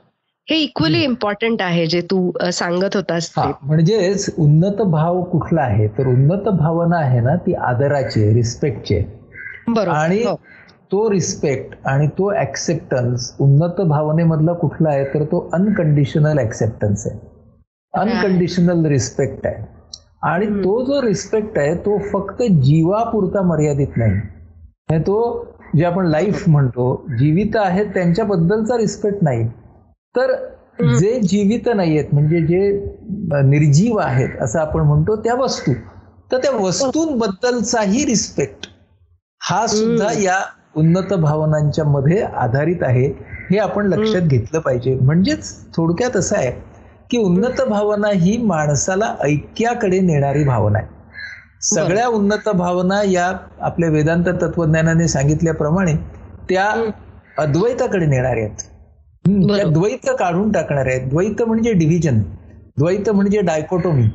हे 0.50 0.57
इक्वली 0.62 1.03
इम्पॉर्टंट 1.05 1.62
आहे 1.62 1.87
जे 1.87 2.00
तू 2.11 2.19
सांगत 2.53 2.97
होतास 2.97 3.33
हा 3.37 3.50
म्हणजेच 3.62 4.35
उन्नत 4.38 4.83
भाव 4.83 5.23
कुठला 5.23 5.62
आहे? 5.62 5.87
तर 5.88 6.07
उन्नत 6.07 6.49
भावना 6.59 6.97
आहे 6.99 7.21
ना 7.21 7.35
ती 7.37 7.55
आदराची 7.71 8.33
रिस्पेक्टची 8.35 8.99
बरोबर 9.69 9.97
आणि 9.97 10.23
हो. 10.23 10.35
तो 10.93 11.11
रिस्पेक्ट 11.11 11.75
आणि 11.87 12.07
तो 12.19 12.33
ऍक्सेप्टन्स 12.41 13.33
उन्नत 13.41 13.81
भावनेमधला 13.88 14.53
कुठला 14.53 14.88
आहे 14.88 15.05
तर 15.15 15.25
तो 15.25 15.49
अनकंडिशनल 15.53 16.38
ऍक्सेप्टन्स 16.38 17.07
आहे. 17.07 17.19
अनकंडिशनल 17.95 18.87
रिस्पेक्ट 18.87 19.47
आहे. 19.47 19.65
आणि 20.23 20.47
तो 20.65 20.81
जो 20.85 21.03
रिस्पेक्ट 21.03 21.59
आहे 21.59 21.75
तो 21.76 21.99
फक्त 22.12 22.43
जीवापुरता 22.43 23.43
मर्यादित 23.43 23.97
नाही. 23.97 24.21
हे 24.91 24.99
तो 24.99 25.19
जे 25.76 25.85
आपण 25.85 26.07
लाईफ 26.07 26.49
म्हणतो 26.49 27.07
जीवित 27.19 27.57
आहेत 27.57 27.87
त्यांच्याबद्दलचा 27.87 28.76
रिस्पेक्ट 28.76 29.19
नाही. 29.23 29.49
तर 30.17 30.35
जे 30.99 31.19
जीवित 31.21 31.69
नाहीयेत 31.77 32.13
म्हणजे 32.13 32.41
जे 32.41 32.61
निर्जीव 33.45 33.97
आहेत 33.99 34.43
असं 34.43 34.59
आपण 34.59 34.81
म्हणतो 34.81 35.17
त्या 35.17 35.35
वस्तू. 35.35 35.73
तर 36.33 36.39
त्या 36.39 36.51
वस्तूंबद्दलचाही 36.53 38.05
रिस्पेक्ट 38.07 38.67
हा 39.41 39.67
सुद्धा 39.67 40.13
या 40.23 40.39
उन्नत 40.77 41.13
भावनांच्या 41.15 41.85
मध्ये 41.85 42.21
आधारित 42.23 42.83
आहे. 42.83 43.07
हे 43.51 43.59
आपण 43.59 43.87
लक्षात 43.87 44.23
घेतलं 44.23 44.61
पाहिजे. 44.61 44.95
म्हणजेच 44.95 45.55
थोडक्यात 45.77 46.17
असं 46.17 46.37
आहे 46.37 46.51
की 47.11 47.19
उन्नत 47.19 47.61
भावना 47.69 48.09
ही 48.09 48.37
माणसाला 48.43 49.15
ऐक्याकडे 49.25 50.01
नेणारी 50.01 50.45
भावना 50.45 50.79
आहे. 50.79 50.95
सगळ्या 51.63 52.07
उन्नत 52.09 52.49
भावना 52.49 53.03
या 53.03 53.33
आपल्या 53.61 53.89
वेदांत 53.89 54.25
तत्वज्ञानाने 54.43 55.09
सांगितल्याप्रमाणे 55.09 55.95
त्या 56.49 56.71
अद्वैताकडे 57.39 58.07
नेणाऱ्या 58.07 58.45
आहेत. 58.45 58.69
द्वैत 59.26 60.09
काढून 60.18 60.50
टाकणार 60.52 60.87
आहेत 60.87 61.09
द्वैत 61.09 61.42
म्हणजे 61.42 61.73
डिव्हिजन 61.73 62.18
द्वैत 62.78 63.09
म्हणजे 63.11 63.40
डायकोटोमी 63.40 64.09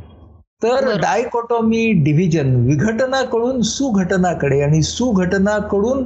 तर. 0.61 0.89
डायकोटोमी 1.01 1.91
डिव्हिजन 2.03 2.55
विघटनाकडून 2.65 3.61
सुघटनाकडे 3.61 4.61
आणि 4.61 4.81
सुघटनाकडून 4.83 6.05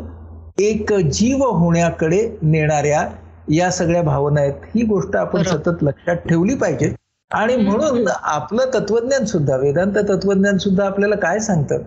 एक 0.60 0.94
जीव 0.94 1.44
होण्याकडे 1.46 2.28
नेणाऱ्या 2.42 3.08
या 3.52 3.70
सगळ्या 3.72 4.02
भावना 4.02 4.42
आहेत 4.42 4.54
ही 4.76 4.84
गोष्ट 4.84 5.16
आपण. 5.16 5.44
सतत 5.44 5.84
लक्षात 5.84 6.16
ठेवली 6.30 6.56
पाहिजे 6.56 6.94
आणि 7.32 7.56
म्हणून 7.56 8.08
आपलं 8.10 8.70
तत्वज्ञान 8.74 9.26
सुद्धा 9.26 9.56
वेदांत 9.58 9.98
तत्वज्ञान 10.10 10.58
सुद्धा 10.58 10.86
आपल्याला 10.86 11.16
काय 11.16 11.40
सांगतं. 11.40 11.82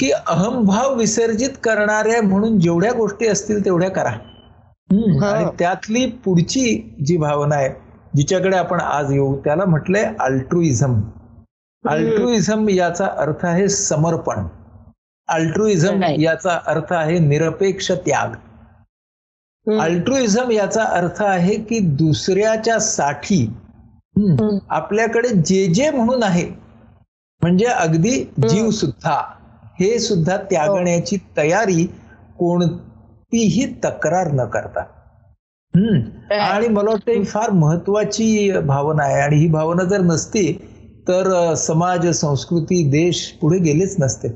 की 0.00 0.10
अहमभाव 0.10 0.94
विसर्जित 0.94 1.50
करणाऱ्या 1.64 2.22
म्हणून 2.22 2.58
जेवढ्या 2.60 2.92
गोष्टी 2.92 3.26
असतील 3.26 3.64
तेवढ्या 3.64 3.90
करा. 3.90 4.10
आणि 4.90 5.44
त्यातली 5.58 6.06
पुढची 6.24 6.94
जी 7.06 7.16
भावना 7.16 7.54
आहे 7.54 7.68
जिच्याकडे 8.16 8.56
आपण 8.56 8.80
आज 8.80 9.12
येऊ 9.12 9.36
त्याला 9.36 9.64
म्हटलंय 9.64 10.12
अल्ट्रुइझम 10.20 11.00
अल्ट्रुइझम 11.84 12.68
याचा 12.68 13.06
अर्थ 13.06 13.44
आहे 13.46 13.68
समर्पण. 13.68 14.46
अल्ट्रुइझम. 15.28 16.02
याचा 16.20 16.58
अर्थ 16.66 16.92
आहे 16.92 17.18
निरपेक्ष 17.18 17.90
त्याग. 18.06 18.34
अल्ट्रुइझम 19.66 20.50
याचा 20.50 20.84
अर्थ 20.84 21.22
आहे 21.22 21.54
की 21.54 21.78
दुसऱ्याच्या 21.78 22.78
साठी. 22.80 23.44
आपल्याकडे 24.70 25.28
जे 25.28 25.66
जे 25.66 25.90
म्हणून 25.90 26.22
आहे 26.22 26.48
म्हणजे 27.42 27.64
अगदी 27.64 28.24
जीव 28.48 28.70
सुद्धा 28.70 29.20
हे 29.80 29.98
सुद्धा 29.98 30.36
त्यागण्याची 30.36 31.16
तयारी 31.36 31.86
कोणतीही 33.32 33.66
तक्रार 33.84 34.32
न 34.32 34.44
करता. 34.44 34.80
हम्म. 35.76 36.32
आणि 36.32 36.68
मला 36.68 36.90
वाटतं 36.90 37.12
ही 37.12 37.24
फार 37.24 37.50
महत्वाची 37.50 38.52
भावना 38.66 39.02
आहे. 39.02 39.20
आणि 39.20 39.36
ही 39.36 39.48
भावना 39.48 39.84
जर 39.84 40.00
नसती 40.00 40.52
तर 41.08 41.54
समाज 41.54 42.06
संस्कृती 42.08 42.90
देश 42.90 43.38
पुढे 43.40 43.58
गेलेच 43.58 43.96
नसते. 44.00 44.28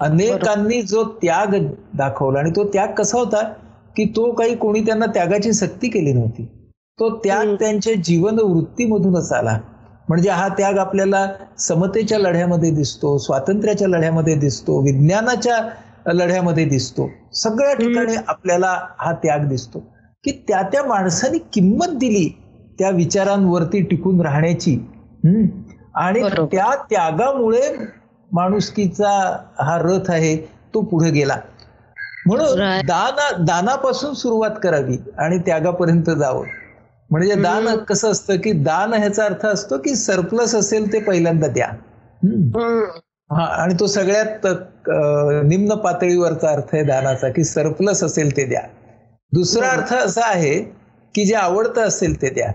अनेकांनी 0.00 0.82
जो 0.82 1.04
त्याग 1.04 1.54
दाखवला 1.94 2.38
आणि 2.38 2.50
तो 2.50 2.64
त्याग 2.64 2.88
कसा 2.88 3.18
होता 3.18 3.44
की 3.96 4.04
तो 4.04 4.32
काही 4.32 4.56
कोणी 4.56 4.80
त्यांना 4.80 5.06
त्यागाची 5.06 5.52
सक्ती 5.52 5.88
केली 5.88 6.12
नव्हती. 6.12 6.44
तो 7.00 7.16
त्याग 7.16 7.54
त्यांच्या 7.54 7.92
जीवन 8.04 8.38
वृत्तीमधूनच 8.38 9.32
आला. 9.32 9.58
म्हणजे 10.08 10.30
हा 10.30 10.48
त्याग 10.48 10.78
आपल्याला 10.78 11.26
समतेच्या 11.58 12.18
लढ्यामध्ये 12.18 12.70
दिसतो 12.70 13.18
स्वातंत्र्याच्या 13.18 13.88
लढ्यामध्ये 13.88 14.34
दिसतो 14.34 14.80
विज्ञानाच्या 14.80 15.58
लढ्यामध्ये 16.06 16.64
दिसतो. 16.64 17.10
सगळ्या 17.34 17.74
ठिकाणी 17.74 18.14
आपल्याला 18.28 18.80
हा 18.98 19.12
त्याग 19.12 19.40
दिसतो. 19.40 19.78
की 20.24 20.44
त्या 20.48 20.62
त्या 20.62 20.82
माणसाने 20.82 21.38
किंमत 21.38 21.86
दिली 21.86 22.42
त्या 22.78 22.90
विचारांवरती 22.90 23.82
टिकून 23.82 24.20
राहण्याची. 24.20 24.74
हम्म. 25.24 25.46
आणि. 25.94 26.22
त्या 26.22 26.74
त्यागामुळे 26.90 27.76
माणुसकीचा 28.32 29.38
हा 29.58 29.78
रथ 29.78 30.10
आहे 30.10 30.36
तो 30.74 30.82
पुढे 30.82 31.10
गेला. 31.10 31.36
म्हणून. 32.26 32.80
दाना 32.86 33.30
दानापासून 33.44 34.14
सुरुवात 34.14 34.50
करावी 34.62 34.96
आणि 35.18 35.38
त्यागापर्यंत 35.38 36.10
जावं. 36.10 36.46
म्हणजे 37.10 37.34
दान 37.34 37.76
कसं 37.76 38.10
असतं 38.10 38.36
की 38.36 38.52
दान 38.52 38.92
ह्याचा 38.92 39.24
अर्थ 39.24 39.46
असतो 39.46 39.78
की 39.78 39.94
सरप्लस 39.96 40.54
असेल 40.54 40.92
ते 40.92 41.00
पहिल्यांदा 41.00 41.46
द्या. 41.46 41.68
हा 43.30 43.44
आणि 43.62 43.74
तो 43.80 43.86
सगळ्यात 43.86 44.46
निम्न 45.48 45.74
पातळीवरचा 45.74 46.48
अर्थ 46.48 46.74
आहे 46.74 46.82
दानाचा 46.84 47.28
की 47.28 47.44
सरप्लस 47.44 48.02
असेल 48.04 48.36
ते 48.36 48.44
द्या. 48.44 48.60
दुसरा 49.32 49.68
अर्थ 49.68 49.92
असा 49.94 50.26
आहे 50.26 50.58
की 51.14 51.24
जे 51.24 51.34
आवडतं 51.34 51.82
असेल 51.82 52.20
ते 52.22 52.30
द्या. 52.30 52.50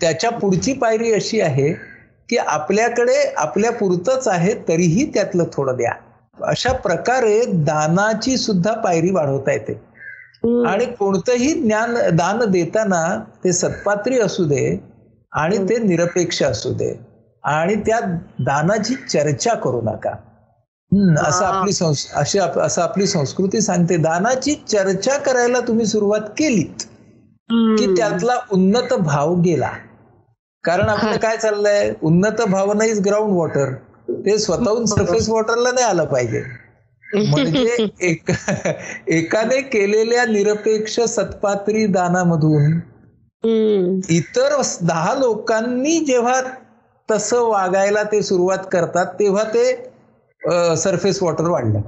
त्याच्या 0.00 0.30
पुढची 0.30 0.72
पायरी 0.72 1.12
अशी 1.12 1.40
आहे 1.40 1.72
की 2.28 2.36
आपल्याकडे 2.36 3.16
आपल्या 3.36 3.72
पुरतच 3.72 4.28
आहे 4.28 4.54
तरीही 4.68 5.04
त्यातलं 5.14 5.44
थोडं 5.52 5.76
द्या. 5.76 5.92
अशा 6.38 6.72
प्रकारे 6.72 7.40
दानाची 7.64 8.36
सुद्धा 8.36 8.72
पायरी 8.74 9.10
वाढवता 9.10 9.52
येते. 9.52 9.80
आणि 10.66 10.84
कोणतंही 10.98 11.52
ज्ञान 11.52 11.94
दान 12.16 12.50
देताना 12.50 13.04
ते 13.44 13.52
सत्पात्री 13.52 14.18
असू 14.20 14.44
दे 14.44 14.64
आणि 15.32 15.58
ते 15.68 15.78
निरपेक्ष 15.78 16.42
असू 16.42 16.72
दे. 16.74 16.92
आणि 17.44 17.74
त्या 17.86 17.98
दानाची 18.46 18.94
चर्चा 19.08 19.54
करू 19.54 19.80
नका 19.84 20.10
असं. 21.20 21.44
आपली 21.44 21.72
अशी 22.14 22.38
असं 22.38 22.82
आपली 22.82 23.06
संस्कृती 23.06 23.60
सांगते 23.60 23.96
दानाची 23.96 24.54
चर्चा 24.68 25.16
करायला 25.18 25.60
तुम्ही 25.60 25.86
सुरुवात 25.86 26.28
केलीत 26.38 26.82
की. 27.48 27.94
त्यातला 27.96 28.38
उन्नत 28.52 28.92
भाव 28.94 29.34
गेला 29.40 29.70
कारण 30.64 30.88
आपलं. 30.88 31.16
काय 31.18 31.36
चाललंय 31.36 31.92
उन्नत 32.02 32.42
भावना 32.48 32.84
इज 32.84 33.00
ग्राउंड 33.00 33.34
वॉटर 33.34 33.72
ते 34.26 34.38
स्वतःहून 34.38 34.84
सरफेस 34.86 35.28
वॉटरला 35.28 35.70
नाही 35.72 35.86
आलं 35.86 36.04
पाहिजे 36.04 36.42
म्हणजे 37.04 37.86
एक 38.00 38.30
एकाने 39.10 39.60
केलेल्या 39.62 40.24
निरपेक्ष 40.26 40.98
सत्पात्री 41.08 41.86
दानामधून. 41.86 42.78
इतर 44.10 44.54
दहा 44.82 45.14
लोकांनी 45.14 45.98
जेव्हा 46.04 46.40
तसं 47.10 47.42
वागायला 47.42 48.02
ते 48.02 48.22
सुरुवात 48.22 48.58
करतात 48.72 49.06
तेव्हा 49.06 49.44
ते 49.44 49.64
सरफेस 50.76 51.22
वॉटर 51.22 51.48
वाढलं. 51.48 51.78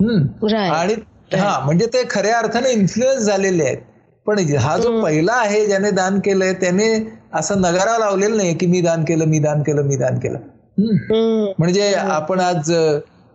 हम्म. 0.00 0.46
आणि 0.56 0.94
हा 1.36 1.58
म्हणजे 1.64 1.86
ते 1.86 2.02
खऱ्या 2.10 2.38
अर्थाने 2.38 2.70
इन्फ्लुएन्स 2.70 3.22
झालेले 3.24 3.64
आहेत. 3.64 3.78
पण 4.26 4.38
हा 4.58 4.76
जो 4.78 5.02
पहिला 5.02 5.32
आहे 5.32 5.66
ज्याने 5.66 5.90
दान 5.90 6.18
केलंय 6.20 6.52
त्याने 6.52 6.88
असं 7.34 7.60
नगारा 7.60 7.98
लावलेलं 7.98 8.36
नाही 8.36 8.54
की 8.54 8.66
मी 8.66 8.80
दान 8.80 9.04
केलं 9.04 9.24
मी 9.24 9.38
दान 9.38 9.62
केलं 9.62 9.82
मी 9.82 9.96
दान 9.96 10.18
केलं. 10.18 10.38
म्हणजे 11.58 11.94
आपण 11.94 12.40
आज 12.40 12.72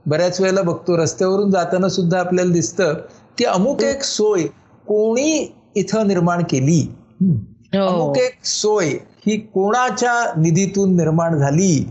बऱ्याच 0.06 0.42
वेळेला 0.42 0.62
बघतो 0.62 0.98
रस्त्यावरून 0.98 1.52
जाताना 1.52 1.90
सुद्धा 1.90 2.20
आपल्याला 2.20 2.54
दिसतं 2.54 2.94
की 3.38 3.46
अमुक 3.46 3.84
एक 3.84 4.04
सोय 4.04 4.44
कोणी 4.88 5.56
इथं 5.76 6.08
निर्माण 6.08 6.44
केली. 6.44 6.82
हो. 7.22 7.86
अमुक 7.88 8.18
एक 8.18 8.46
सोय 8.46 8.90
ही 9.28 9.38
कोणाच्या 9.38 10.14
निधीतून 10.38 10.96
निर्माण 10.96 11.38
झाली. 11.38 11.86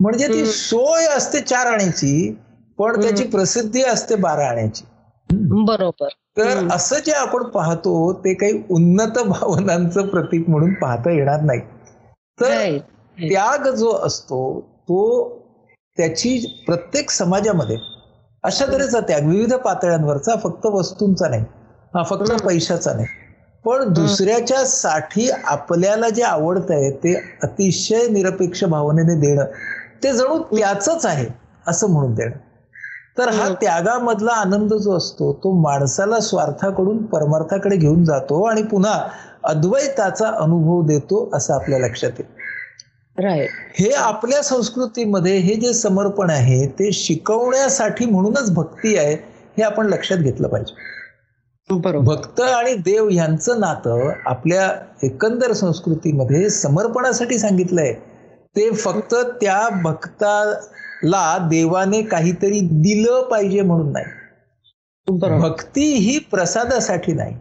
म्हणजे 0.00 0.28
ती 0.28 0.44
सोय 0.46 1.06
असते 1.06 1.40
चार 1.40 1.66
आण्याची 1.66 2.32
पण 2.78 3.00
त्याची 3.02 3.24
प्रसिद्धी 3.24 3.82
असते 3.82 4.14
बारा 4.14 4.48
आण्याची 4.48 4.84
बरोबर. 5.64 6.08
तर 6.36 6.68
असं 6.70 6.98
जे 6.98 7.12
आपण 7.12 7.42
पाहतो 7.42 7.92
ते 8.24 8.34
काही 8.34 8.62
उन्नत 8.70 9.18
भावनांचं 9.26 10.06
प्रतीक 10.06 10.48
म्हणून 10.50 10.74
पाहता 10.74 11.10
येणार 11.10 11.40
नाही. 11.40 11.60
तर. 12.38 12.78
त्याग 13.18 13.68
जो 13.68 13.90
असतो 13.96 14.38
तो 14.82 14.98
त्याची 15.98 16.36
प्रत्येक 16.66 17.10
समाजामध्ये 17.10 17.76
अशा 18.44 18.66
तऱ्हेचा 18.66 19.00
त्याग. 19.00 19.26
विविध 19.26 19.54
पातळ्यांवरचा 19.54 20.34
फक्त 20.36 20.66
वस्तूंचा 20.66 21.28
नाही. 21.28 21.44
हा 21.94 22.02
फक्त 22.02 22.32
पैशाचा 22.44 22.92
नाही. 22.92 23.06
पण 23.64 23.92
दुसऱ्याच्या 23.92 24.64
साठी 24.64 25.28
आपल्याला 25.44 26.08
जे 26.08 26.22
आवडत 26.22 26.70
आहे 26.70 26.90
ते 26.90 27.14
अतिशय 27.42 28.06
निरपेक्ष 28.08 28.64
भावनेने 28.64 29.14
देणं 29.20 29.44
ते 30.04 30.12
जणू 30.12 30.38
त्याच 30.38 31.06
आहे 31.06 31.26
असं 31.66 31.90
म्हणून 31.90 32.14
देणं. 32.14 32.36
तर 33.18 33.28
हा 33.28 33.48
त्यागामधला 33.60 34.32
आनंद 34.32 34.72
जो 34.74 34.96
असतो 34.96 35.32
तो 35.44 35.52
माणसाला 35.60 36.20
स्वार्थाकडून 36.20 37.02
परमार्थाकडे 37.04 37.76
घेऊन 37.76 38.04
जातो 38.04 38.42
आणि 38.44 38.62
पुन्हा 38.62 39.00
अद्वैताचा 39.44 40.28
अनुभव 40.28 40.82
देतो 40.86 41.28
असं 41.34 41.54
आपल्या 41.54 41.78
लक्षात 41.78 42.10
येईल. 42.18 42.40
हे 43.78 43.90
आपल्या 43.92 44.42
संस्कृतीमध्ये 44.42 45.36
हे 45.38 45.54
जे 45.54 45.72
समर्पण 45.72 46.30
आहे 46.30 46.66
ते 46.66 46.92
शिकवण्यासाठी 46.92 48.06
म्हणूनच 48.06 48.50
भक्ती 48.50 48.96
आहे 48.96 49.14
हे 49.56 49.62
आपण 49.62 49.86
लक्षात 49.86 50.18
घेतलं 50.18 50.48
पाहिजे. 50.48 50.74
भक्त 51.80 52.40
आणि 52.40 52.74
देव 52.74 53.08
यांचं 53.08 53.60
नातं 53.60 54.10
आपल्या 54.26 54.72
एकंदर 55.02 55.52
संस्कृतीमध्ये 55.52 56.50
समर्पणासाठी 56.50 57.38
सांगितलंय. 57.38 57.92
ते 58.56 58.70
फक्त 58.70 59.14
त्या 59.14 59.68
भक्ताला 59.82 61.38
देवाने 61.50 62.02
काहीतरी 62.02 62.60
दिलं 62.60 63.22
पाहिजे 63.22 63.62
म्हणून 63.62 63.92
नाही. 63.92 64.04
भक्ती 65.40 65.84
ही 65.94 66.18
प्रसादासाठी 66.18 67.12
नाही. 67.12 67.36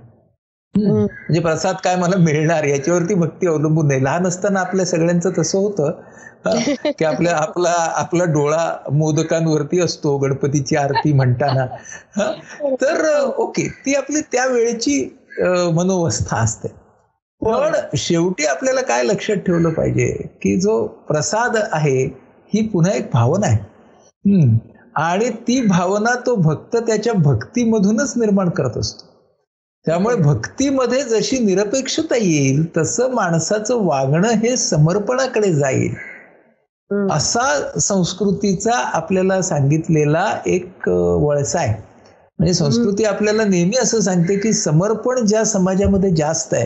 म्हणजे 0.76 1.40
प्रसाद 1.40 1.76
काय 1.84 1.96
मला 1.96 2.18
मिळणार 2.18 2.64
याच्यावरती 2.64 3.14
भक्ती 3.14 3.48
अवलंबून 3.48 3.88
नाही. 3.88 4.04
लहान 4.04 4.28
असताना 4.28 4.60
आपल्या 4.60 4.86
सगळ्यांचं 4.86 5.30
तसं 5.38 5.58
होतं. 5.58 5.92
की 6.86 7.06
आपल्या 7.06 7.38
आपला 7.38 7.94
आपला 7.96 8.24
डोळा 8.24 8.78
मोदकांवरती 8.92 9.80
असतो 9.80 10.18
गणपतीची 10.18 10.76
आरती 10.76 11.14
म्हणताना. 11.14 11.66
हा, 12.18 12.34
तर 12.82 13.20
ओके 13.38 13.68
ती 13.86 13.94
आपली 13.94 14.22
त्या 14.22 14.46
वेळेची 14.46 15.18
मनोवस्था 15.74 16.38
असते. 16.38 16.68
पण 17.42 17.72
शेवटी 17.98 18.46
आपल्याला 18.46 18.82
काय 18.82 19.04
लक्षात 19.04 19.36
ठेवलं 19.36 19.70
पाहिजे 19.70 20.08
की 20.42 20.60
जो 20.60 20.88
प्रसाद 20.88 21.58
आहे 21.72 22.06
ही 22.54 22.68
पुन्हा 22.68 22.94
एक 22.94 23.10
भावना 23.14 23.48
आहे. 23.48 23.58
हम्म. 24.36 24.58
आणि 24.96 25.30
ती 25.30 25.68
भावना 25.68 26.16
तो 26.26 26.36
भक्त 26.36 26.76
त्याच्या 26.76 27.14
भक्तीमधूनच 27.14 28.14
निर्माण 28.18 28.50
करत 28.50 28.78
असतो. 28.78 29.12
त्यामुळे 29.86 30.16
भक्तीमध्ये 30.16 31.04
जशी 31.04 31.40
निरपेक्षता 31.40 32.16
येईल 32.16 32.78
तसं 32.78 33.12
माणसाचं 33.12 33.86
वागणं 33.86 34.30
हे 34.30 34.58
समर्पणाकडे 34.58 35.54
जाईल. 35.54 35.94
असा 36.92 37.80
संस्कृतीचा 37.80 38.74
आपल्याला 38.94 39.42
सांगितलेला 39.42 40.26
एक 40.46 40.88
वळसा 40.90 41.60
आहे. 41.60 41.74
म्हणजे 42.40 42.54
संस्कृती 42.54 43.04
आपल्याला 43.06 43.44
नेहमी 43.44 43.78
असं 43.78 44.00
सांगते 44.00 44.36
की 44.40 44.52
समर्पण 44.54 45.26
ज्या 45.26 45.44
समाजामध्ये 45.46 46.10
जास्त 46.16 46.54
आहे 46.54 46.66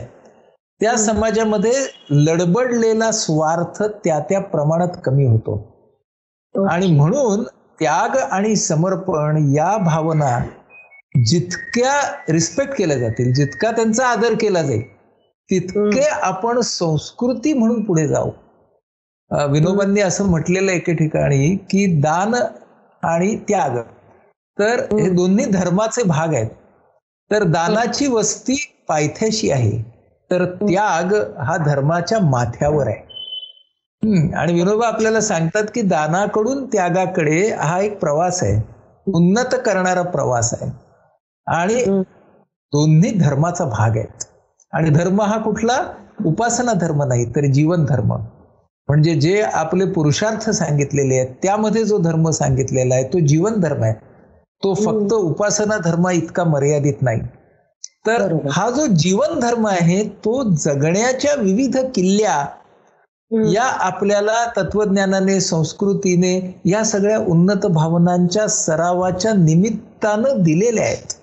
त्या 0.81 0.95
समाजामध्ये 0.97 1.71
लडबडलेला 2.09 3.11
स्वार्थ 3.11 3.81
त्या 4.03 4.19
त्या 4.19 4.39
प्रमाणात 4.41 4.97
कमी 5.03 5.25
होतो. 5.25 5.55
आणि 6.55 6.87
म्हणून 6.91 7.43
त्याग 7.79 8.15
आणि 8.17 8.55
समर्पण 8.55 9.37
या 9.55 9.75
भावना 9.77 10.37
जितक्या 11.27 11.99
रिस्पेक्ट 12.29 12.73
केल्या 12.77 12.97
जातील 12.97 13.33
जितका 13.33 13.71
त्यांचा 13.71 14.07
आदर 14.07 14.33
केला 14.33 14.61
जाईल 14.61 14.81
तितके 15.49 16.05
आपण 16.23 16.59
संस्कृती 16.59 17.53
म्हणून 17.53 17.83
पुढे 17.83 18.07
जाऊ 18.07 18.29
विनोबांनी 19.31 20.01
असं 20.01 20.25
म्हटलेलं 20.25 20.71
आहे 20.71 20.79
एके 20.79 20.93
ठिकाणी 20.93 21.55
की 21.55 22.01
दान 22.01 22.35
आणि 23.03 23.35
त्याग. 23.35 23.77
तर 24.59 24.79
हे 24.79 25.09
दोन्ही 25.09 25.45
धर्माचे 25.45 26.03
भाग 26.03 26.33
आहेत. 26.33 26.47
तर 27.31 27.43
दानाची 27.43 28.07
वस्ती 28.07 28.55
पायथ्याशी 28.87 29.51
आहे. 29.51 29.83
तर 30.31 30.45
त्याग 30.45 31.13
हा 31.37 31.57
धर्माच्या 31.57 32.19
माथ्यावर 32.19 32.87
आहे. 32.87 33.03
आणि 34.33 34.53
विनोबा 34.53 34.87
आपल्याला 34.87 35.21
सांगतात 35.21 35.63
की 35.75 35.81
दानाकडून 35.81 36.65
त्यागाकडे 36.65 37.51
हा 37.51 37.79
एक 37.79 37.99
प्रवास 37.99 38.43
आहे. 38.43 38.61
उन्नत 39.07 39.55
करणारा 39.65 40.01
प्रवास 40.01 40.53
आहे. 40.61 40.71
आणि 41.47 41.83
दोन्ही 42.73 43.11
धर्माचा 43.11 43.65
भाग 43.65 43.97
आहेत. 43.97 44.23
आणि 44.73 44.89
धर्म 44.89 45.21
हा 45.21 45.37
कुठला? 45.37 45.93
उपासना 46.25 46.73
धर्म 46.73 47.03
नाही 47.03 47.25
तर 47.25 47.45
जीवन 47.51 47.85
धर्म. 47.85 48.15
म्हणजे 48.89 49.13
जे 49.15 49.41
आपले 49.41 49.85
पुरुषार्थ 49.85 50.49
सांगितलेले 50.49 51.15
आहेत 51.15 51.29
त्यामध्ये 51.43 51.83
जो 51.83 51.97
धर्म 51.97 52.29
सांगितलेला 52.29 52.95
आहे 52.95 53.03
तो 53.03 53.19
जीवन 53.19 53.59
धर्म 53.59 53.83
आहे. 53.83 53.93
तो 54.63 54.73
फक्त 54.73 55.13
उपासना 55.13 55.77
धर्म 55.77 56.07
इतका 56.09 56.43
मर्यादित 56.43 57.01
नाही. 57.01 57.21
तर. 58.07 58.21
हा 58.51 58.69
जो 58.69 58.85
जीवन 58.95 59.39
धर्म 59.39 59.67
आहे 59.67 60.03
तो 60.25 60.41
जगण्याच्या 60.55 61.33
विविध 61.35 61.77
किल्ल्या 61.95 62.45
या 63.31 63.63
आपल्याला 63.63 64.45
तत्वज्ञानाने 64.57 65.39
संस्कृतीने 65.39 66.33
या 66.65 66.83
सगळ्या 66.83 67.17
उन्नत 67.27 67.65
भावनांच्या 67.65 68.47
सरावाच्या 68.47 69.33
निमित्तानं 69.33 70.41
दिलेल्या 70.43 70.83
आहेत. 70.83 71.13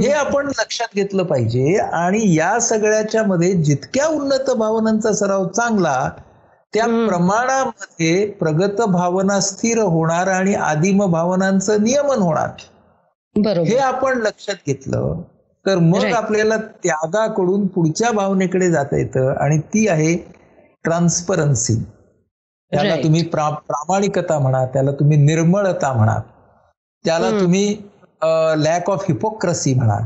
हे 0.00 0.10
आपण 0.12 0.46
लक्षात 0.48 0.94
घेतलं 0.94 1.22
पाहिजे. 1.22 1.76
आणि 1.76 2.20
या 2.36 2.58
सगळ्याच्या 2.60 3.22
मध्ये 3.22 3.52
जितक्या 3.62 4.06
उन्नत 4.06 4.50
भावनांचा 4.50 5.12
सराव 5.12 5.46
चांगला 5.48 6.10
त्या 6.74 6.84
प्रमाणामध्ये 6.84 8.30
प्रगत 8.30 8.80
भावना 8.82 9.40
स्थिर 9.40 9.78
होणार 9.78 10.26
आणि 10.26 10.54
आदिम 10.54 11.06
भावनांचं 11.06 11.82
नियमन 11.82 12.18
होणार 12.18 12.50
हे 13.66 13.76
आपण 13.78 14.18
लक्षात 14.18 14.54
घेतलं 14.66 15.22
तर 15.66 15.76
मग. 15.76 16.04
आपल्याला 16.12 16.56
त्यागाकडून 16.56 17.66
पुढच्या 17.66 18.10
भावनेकडे 18.10 18.70
जाता 18.70 18.96
येतं 18.96 19.34
आणि 19.36 19.58
ती 19.58 19.88
आहे 19.88 20.16
ट्रान्सपरन्सी 20.84 21.74
त्याला. 21.74 22.96
तुम्ही 23.04 23.24
प्रा- 23.24 23.54
प्रामाणिकता 23.54 24.38
म्हणा 24.38 24.66
त्याला 24.66 24.90
तुम्ही 24.92 25.16
निर्मळता 25.16 25.92
म्हणा 25.92 26.18
त्याला. 27.04 27.30
तुम्ही 27.40 27.76
लॅक 28.56 28.90
ऑफ 28.90 29.04
हिपोक्रसी 29.08 29.74
म्हणा. 29.74 29.98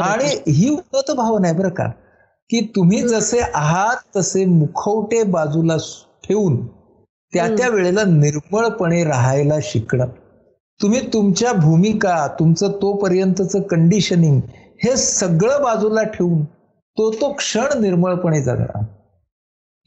आणि 0.00 0.52
ही 0.52 0.68
उन्नत 0.68 1.16
भावना 1.16 1.48
आहे 1.48 1.56
बरं 1.56 1.68
का 1.68 1.90
की 2.50 2.72
तुम्ही 2.76 3.08
जसे 3.08 3.40
आहात 3.54 3.96
तसे 4.16 4.44
मुखवटे 4.44 5.22
बाजूला 5.22 5.76
ठेवून 6.28 6.66
त्या 7.34 7.48
त्या 7.48 7.68
वेळेला 7.68 8.04
निर्मळपणे 8.04 9.04
राहायला 9.04 9.54
शिकणं. 9.62 10.06
तुम्ही 10.82 11.12
तुमच्या 11.12 11.52
भूमिका 11.52 12.26
तुमचं 12.38 12.70
तोपर्यंतचं 12.70 13.60
कंडिशनिंग 13.60 14.40
हे 14.84 14.96
सगळं 14.96 15.62
बाजूला 15.62 16.02
ठेवून 16.02 16.44
तो 16.98 17.12
तो 17.12 17.32
क्षण 17.32 17.80
निर्मळपणे 17.80 18.42
जगणं. 18.42 18.82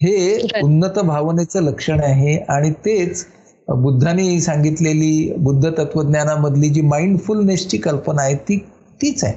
हे 0.02 0.48
उन्नत 0.64 1.00
भावनेचं 1.00 1.62
लक्षण 1.62 2.00
आहे 2.00 2.38
आणि 2.38 2.72
तेच 2.72 3.26
बुद्धांनी 3.70 4.42
सांगितलेली 4.42 5.34
बुद्ध 5.38 5.72
तत्वज्ञानामधली 5.78 6.70
जी 6.70 6.82
माइंडफुलनेसची 6.82 7.78
कल्पना 7.78 8.22
आहे 8.22 8.36
ती 8.36 8.58
तीच 9.02 9.24
आहे. 9.24 9.34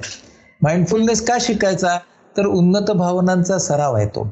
माइंडफुलनेस 0.61 1.27
का 1.27 1.37
शिकायचा? 1.41 1.99
तर 2.39 2.45
उन्नत 2.45 2.91
भावनांचा 2.91 3.57
सराव 3.57 3.95
आहे 3.95 4.05
तो. 4.05 4.23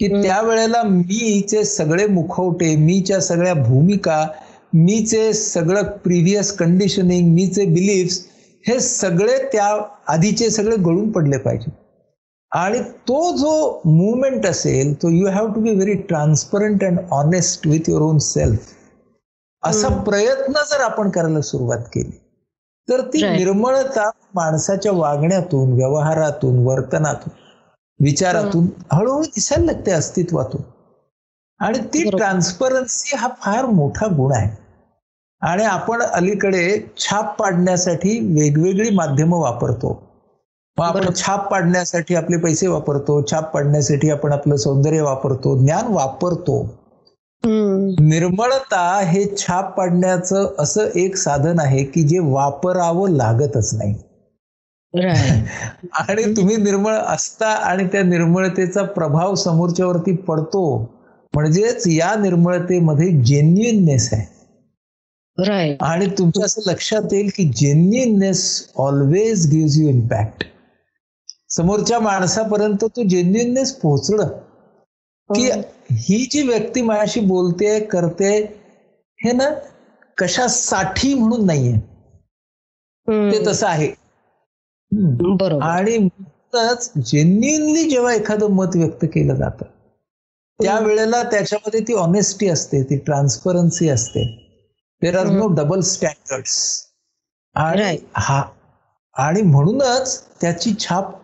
की 0.00 0.08
त्यावेळेला 0.22 0.82
मीचे 0.82 1.64
सगळे 1.64 2.06
मुखवटे 2.06 2.76
मीच्या 2.76 3.20
सगळ्या 3.20 3.54
भूमिका 3.54 4.26
मीचे 4.74 5.32
सगळं 5.32 5.82
प्रिव्हियस 5.82 6.52
कंडिशनिंग 6.52 7.34
मीचे 7.34 7.64
बिलीफ्स 7.64 8.20
हे 8.66 8.80
सगळे 8.80 9.38
त्या 9.52 9.66
आधीचे 10.08 10.50
सगळे 10.50 10.76
गळून 10.76 11.10
पडले 11.12 11.38
पाहिजे. 11.38 11.70
आणि 12.52 12.80
तो 12.80 13.36
जो 13.36 13.80
मुवमेंट 13.84 14.46
असेल 14.46 14.94
तो 15.02 15.08
you 15.08 15.26
have 15.26 15.46
to 15.46 15.60
be 15.60 15.70
very 15.70 15.94
transparent 15.94 16.84
and 16.84 16.98
honest 17.10 17.66
with 17.66 17.88
your 17.88 18.02
own 18.02 18.18
self. 18.18 18.58
असा 19.62 19.88
प्रयत्न 19.88 20.52
जर 20.52 20.80
आपण 20.80 21.10
करायला 21.10 21.40
सुरुवात 21.40 21.78
केली 21.78 22.18
तर 22.88 23.00
ती. 23.04 23.22
निर्मळता 23.28 24.10
माणसाच्या 24.34 24.92
वागण्यातून 24.92 25.72
व्यवहारातून 25.72 26.64
वर्तनातून 26.66 27.32
विचारातून 28.00 28.66
हळूहळू 28.92 29.22
दिसायला 29.24 29.64
लागते 29.64 29.90
अस्तित्वातून 29.90 30.60
आणि 31.60 31.78
ती. 31.94 32.08
ट्रान्सपरन्सी 32.10 33.16
हा 33.16 33.28
फार 33.42 33.66
मोठा 33.68 34.06
गुण 34.16 34.32
आहे 34.32 34.50
आणि 35.42 35.64
आपण 35.64 36.02
अलीकडे 36.02 36.62
छाप 36.98 37.36
पाडण्यासाठी 37.38 38.18
वेगवेगळी 38.34 38.90
माध्यमं 38.90 39.40
वापरतो 39.40 39.90
मग 40.76 40.84
आपण. 40.86 41.08
छाप 41.16 41.48
पाडण्यासाठी 41.50 42.14
आपले 42.14 42.36
पैसे 42.38 42.66
वापरतो 42.66 43.20
छाप 43.30 43.50
पाडण्यासाठी 43.54 44.10
आपण 44.10 44.32
आपलं 44.32 44.56
सौंदर्य 44.56 45.00
वापरतो 45.02 45.56
ज्ञान 45.58 45.92
वापरतो. 45.92 46.62
निर्मळता 47.44 48.98
हे 49.00 49.24
छाप 49.36 49.76
पाडण्याचं 49.76 50.54
असं 50.58 50.88
एक 50.96 51.16
साधन 51.16 51.60
आहे 51.60 51.84
की 51.84 52.02
जे 52.02 52.18
वापरावं 52.18 53.10
लागतच 53.10 53.74
नाही. 53.74 53.94
आणि 56.00 56.24
तुम्ही 56.36 56.56
निर्मळ 56.56 56.94
असता 56.94 57.48
आणि 57.48 57.86
त्या 57.86 58.02
निर्मळतेचा 58.02 58.82
प्रभाव 58.82 59.34
समोरच्यावरती 59.34 60.14
पडतो 60.16 60.64
म्हणजेच 61.34 61.86
या 61.86 62.14
निर्मळतेमध्ये 62.14 63.08
जेन्युइननेस 63.22 64.08
आहे. 64.12 64.26
आणि 65.80 66.06
तुमच्या 66.18 66.44
असं 66.44 66.70
लक्षात 66.70 67.12
येईल 67.12 67.30
की 67.36 67.44
genuineness 67.56 68.72
always 68.76 69.46
gives 69.50 69.80
you 69.80 69.88
impact 69.88 70.44
समोरच्या 71.48 71.98
माणसापर्यंत 72.00 72.84
तो 72.84 73.02
जेन्युइननेस 73.02 73.72
पोहोचणं 73.72 74.26
की 75.30 75.50
ही 75.90 76.24
जी 76.30 76.42
व्यक्ती 76.42 76.82
माझ्याशी 76.82 77.20
बोलते 77.20 77.80
करते 77.80 78.36
हे 79.18 79.32
ना 79.32 79.50
कशासाठी 80.18 81.14
म्हणून 81.14 81.46
नाहीये. 81.46 81.78
ते 83.32 83.46
तसं 83.46 83.66
आहे. 83.66 83.92
आणि 85.62 86.08
जेन्युनली 87.00 87.90
जेव्हा 87.90 88.12
एखादं 88.14 88.50
मत 88.50 88.76
व्यक्त 88.76 89.04
केलं 89.04 89.34
जातं 89.34 89.64
त्यावेळेला 90.60 91.22
त्याच्यामध्ये 91.22 91.80
ती 91.80 91.94
ऑनेस्टी 91.94 92.48
असते 92.48 92.82
ती 92.82 92.96
ट्रान्सपरन्सी 92.96 93.88
असते. 93.88 94.24
There 95.02 95.18
are 95.18 95.26
no 95.26 95.46
double 95.46 95.80
standards 95.80 96.84
आणि. 97.54 97.96
हा 98.16 98.42
आणि 99.16 99.42
म्हणूनच 99.42 100.24
त्याची 100.40 100.74
छाप 100.80 101.14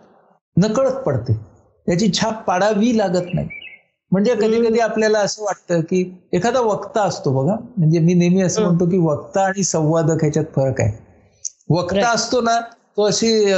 नकळत 0.57 0.93
पडते. 0.93 1.33
त्याची 1.87 2.11
छाप 2.13 2.43
पाडावी 2.43 2.97
लागत 2.97 3.33
नाही. 3.33 3.47
म्हणजे 4.11 4.33
कधी 4.35 4.61
कधी 4.63 4.79
आपल्याला 4.79 5.19
असं 5.19 5.43
वाटतं 5.43 5.79
की 5.81 6.03
एखादा 6.33 6.59
वक्ता 6.61 7.01
असतो 7.03 7.31
बघा 7.33 7.55
म्हणजे 7.77 7.99
मी 7.99 8.13
नेहमी 8.13 8.41
असं. 8.41 8.61
म्हणतो 8.61 8.85
की 8.85 8.97
वक्ता 8.97 9.45
आणि 9.45 9.63
संवादक 9.63 10.21
ह्याच्यात 10.21 10.45
फरक 10.55 10.81
आहे 10.81 10.91
वक्ता. 11.69 12.09
असतो 12.09 12.41
ना 12.41 12.59
तो 12.97 13.03
अशी 13.03 13.51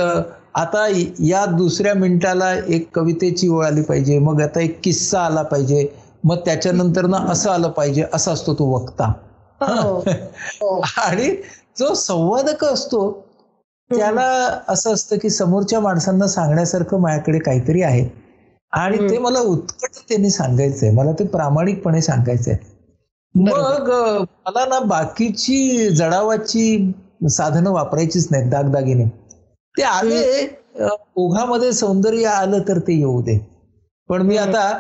आता 0.56 0.88
या 1.20 1.46
दुसऱ्या 1.48 1.94
मिनिटाला 1.94 2.54
एक 2.68 2.88
कवितेची 2.94 3.48
ओळ 3.48 3.66
आली 3.66 3.82
पाहिजे 3.82 4.18
मग 4.20 4.42
आता 4.42 4.62
एक 4.62 4.80
किस्सा 4.84 5.20
आला 5.22 5.42
पाहिजे 5.42 5.88
मग 6.24 6.38
त्याच्यानंतर 6.46 7.06
ना 7.06 7.18
असं 7.32 7.50
आलं 7.52 7.70
पाहिजे 7.70 8.04
असा 8.14 8.32
असतो 8.32 8.54
तो 8.54 8.66
वक्ता 8.72 9.12
हो. 9.62 9.98
हो. 10.62 10.82
आणि 10.98 11.30
जो 11.80 11.94
संवादक 11.94 12.64
असतो 12.66 13.10
त्याला 13.92 14.24
असं 14.68 14.94
असतं 14.94 15.18
की 15.18 15.30
समोरच्या 15.30 15.80
माणसांना 15.80 16.28
सांगण्यासारखं 16.28 17.00
माझ्याकडे 17.00 17.40
काहीतरी 17.40 17.82
आहे 17.82 18.04
आणि 18.72 19.10
ते 19.10 19.18
मला 19.18 19.40
उत्कटतेने 19.40 20.30
सांगायचंय. 20.30 20.92
मला 20.92 21.12
ते 21.12 21.24
प्रामाणिकपणे 21.28 22.02
सांगायचंय. 22.02 22.56
मग 23.36 23.90
मला 24.46 24.66
ना 24.66 24.80
बाकीची 24.80 25.90
जडावाची 25.90 26.92
साधनं 27.30 27.70
वापरायचीच 27.72 28.28
नाहीत 28.32 28.52
दागदागिने. 28.52 29.06
ते 29.78 29.84
आले 29.84 30.48
ओघामध्ये 31.16 31.72
सौंदर्य 31.74 32.26
आलं 32.26 32.60
तर 32.68 32.80
ते 32.80 32.94
येऊ 32.94 33.22
दे. 33.22 33.38
पण 34.10 34.22
मी 34.22 34.38
आता 34.38 34.72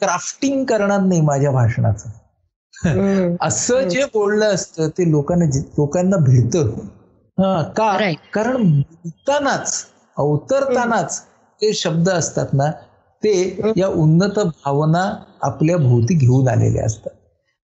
क्राफ्टिंग 0.00 0.64
करणार 0.64 1.00
नाही 1.00 1.20
माझ्या 1.20 1.50
भाषणाचं. 1.50 2.08
असं 3.40 3.88
जे 3.88 4.04
बोललं 4.04 4.44
असतं 4.44 4.88
ते 4.88 5.10
लोकांना 5.10 5.44
लोकांना 5.44 6.16
भिडतं. 6.16 6.70
का. 7.72 8.12
कारण 8.34 8.56
बोलतानाच 8.80 9.84
अवतरतानाच 10.16 11.20
ते 11.62 11.72
शब्द 11.72 12.08
असतात 12.08 12.46
ना 12.52 12.70
ते 13.26 13.72
या 13.76 13.86
उन्नत 13.88 14.38
भावना 14.38 15.14
आपल्या 15.42 15.76
भोवती 15.76 16.14
घेऊन 16.14 16.48
आलेले 16.48 16.80
असतात. 16.80 17.10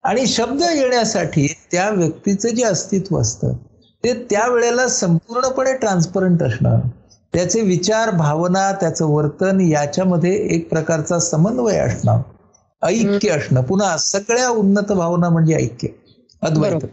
आणि 0.04 0.26
शब्द 0.26 0.62
येण्यासाठी 0.62 1.46
त्या 1.72 1.90
व्यक्तीचं 1.90 2.48
जे 2.48 2.62
अस्तित्व 2.64 3.20
असतं 3.20 3.52
ते 4.04 4.12
त्यावेळेला 4.30 4.88
संपूर्णपणे 4.88 5.72
ट्रान्सपरंट 5.72 6.42
असणं 6.42 6.80
त्याचे 7.34 7.60
विचार 7.60 8.10
भावना 8.10 8.72
त्याचं 8.72 9.06
वर्तन 9.06 9.60
याच्यामध्ये 9.60 10.34
एक 10.54 10.68
प्रकारचा 10.70 11.18
समन्वय 11.18 11.78
असणं 11.78 12.22
ऐक्य 12.82 13.30
असणं. 13.30 13.62
पुन्हा 13.62 13.96
सगळ्या 13.96 14.48
उन्नत 14.48 14.92
भावना 14.92 15.28
म्हणजे 15.28 15.54
ऐक्य 15.54 15.88
अद्वैत. 16.42 16.84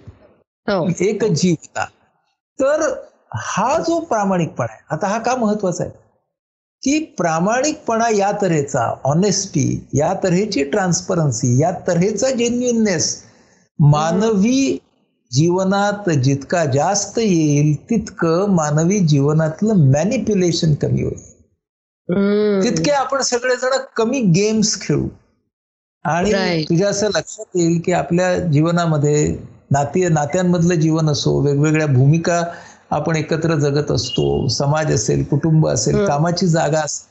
हो. 0.67 0.88
एक 0.99 1.23
जीवता 1.23 1.86
तर 2.60 2.82
हा 3.34 3.77
जो 3.79 3.99
प्रामाणिकपणा 3.99 4.71
आहे 4.71 4.95
आता 4.95 5.08
हा 5.08 5.19
का 5.19 5.36
महत्त्वाचा 5.36 5.84
आहे? 5.84 5.91
की 6.83 6.99
प्रामाणिकपणा 7.17 8.09
या 8.09 8.31
तऱ्हेचा 8.41 8.93
ऑनेस्टी 9.03 9.87
या 9.93 10.13
तऱ्हेची 10.23 10.63
ट्रान्सपरन्सी 10.63 11.61
या 11.61 11.71
तऱ्हेचा 11.87 12.29
जेन्युननेस 12.31 13.23
मानवी 13.79 14.77
जीवनात 15.31 16.09
जितका 16.09 16.65
जास्त 16.65 17.19
येईल 17.19 17.75
तितकं 17.89 18.49
मानवी 18.49 18.99
जीवनातलं 18.99 19.73
मॅनिप्युलेशन 19.91 20.73
कमी 20.73 21.03
होईल. 21.03 21.27
तितके 22.63 22.91
आपण 22.91 23.21
सगळेजण 23.21 23.77
कमी 23.97 24.19
गेम्स 24.19 24.81
खेळू 24.81 25.07
आणि 26.05 26.31
Right. 26.31 26.63
तुझ्या 26.69 26.89
असं 26.89 27.07
लक्षात 27.07 27.57
येईल 27.57 27.79
की 27.85 27.91
आपल्या 27.91 28.39
जीवनामध्ये 28.39 29.37
नाती 29.71 30.07
नात्यांमधलं 30.07 30.73
जीवन 30.73 31.09
असो 31.09 31.39
वेगवेगळ्या 31.41 31.87
भूमिका 31.87 32.43
आपण 32.91 33.15
एकत्र 33.15 33.56
जगत 33.56 33.91
असतो 33.91 34.47
समाज 34.47 34.93
असेल 34.93 35.23
कुटुंब 35.23 35.67
असेल. 35.67 36.06
कामाची 36.08 36.47
जागा 36.47 36.80
असेल 36.80 37.08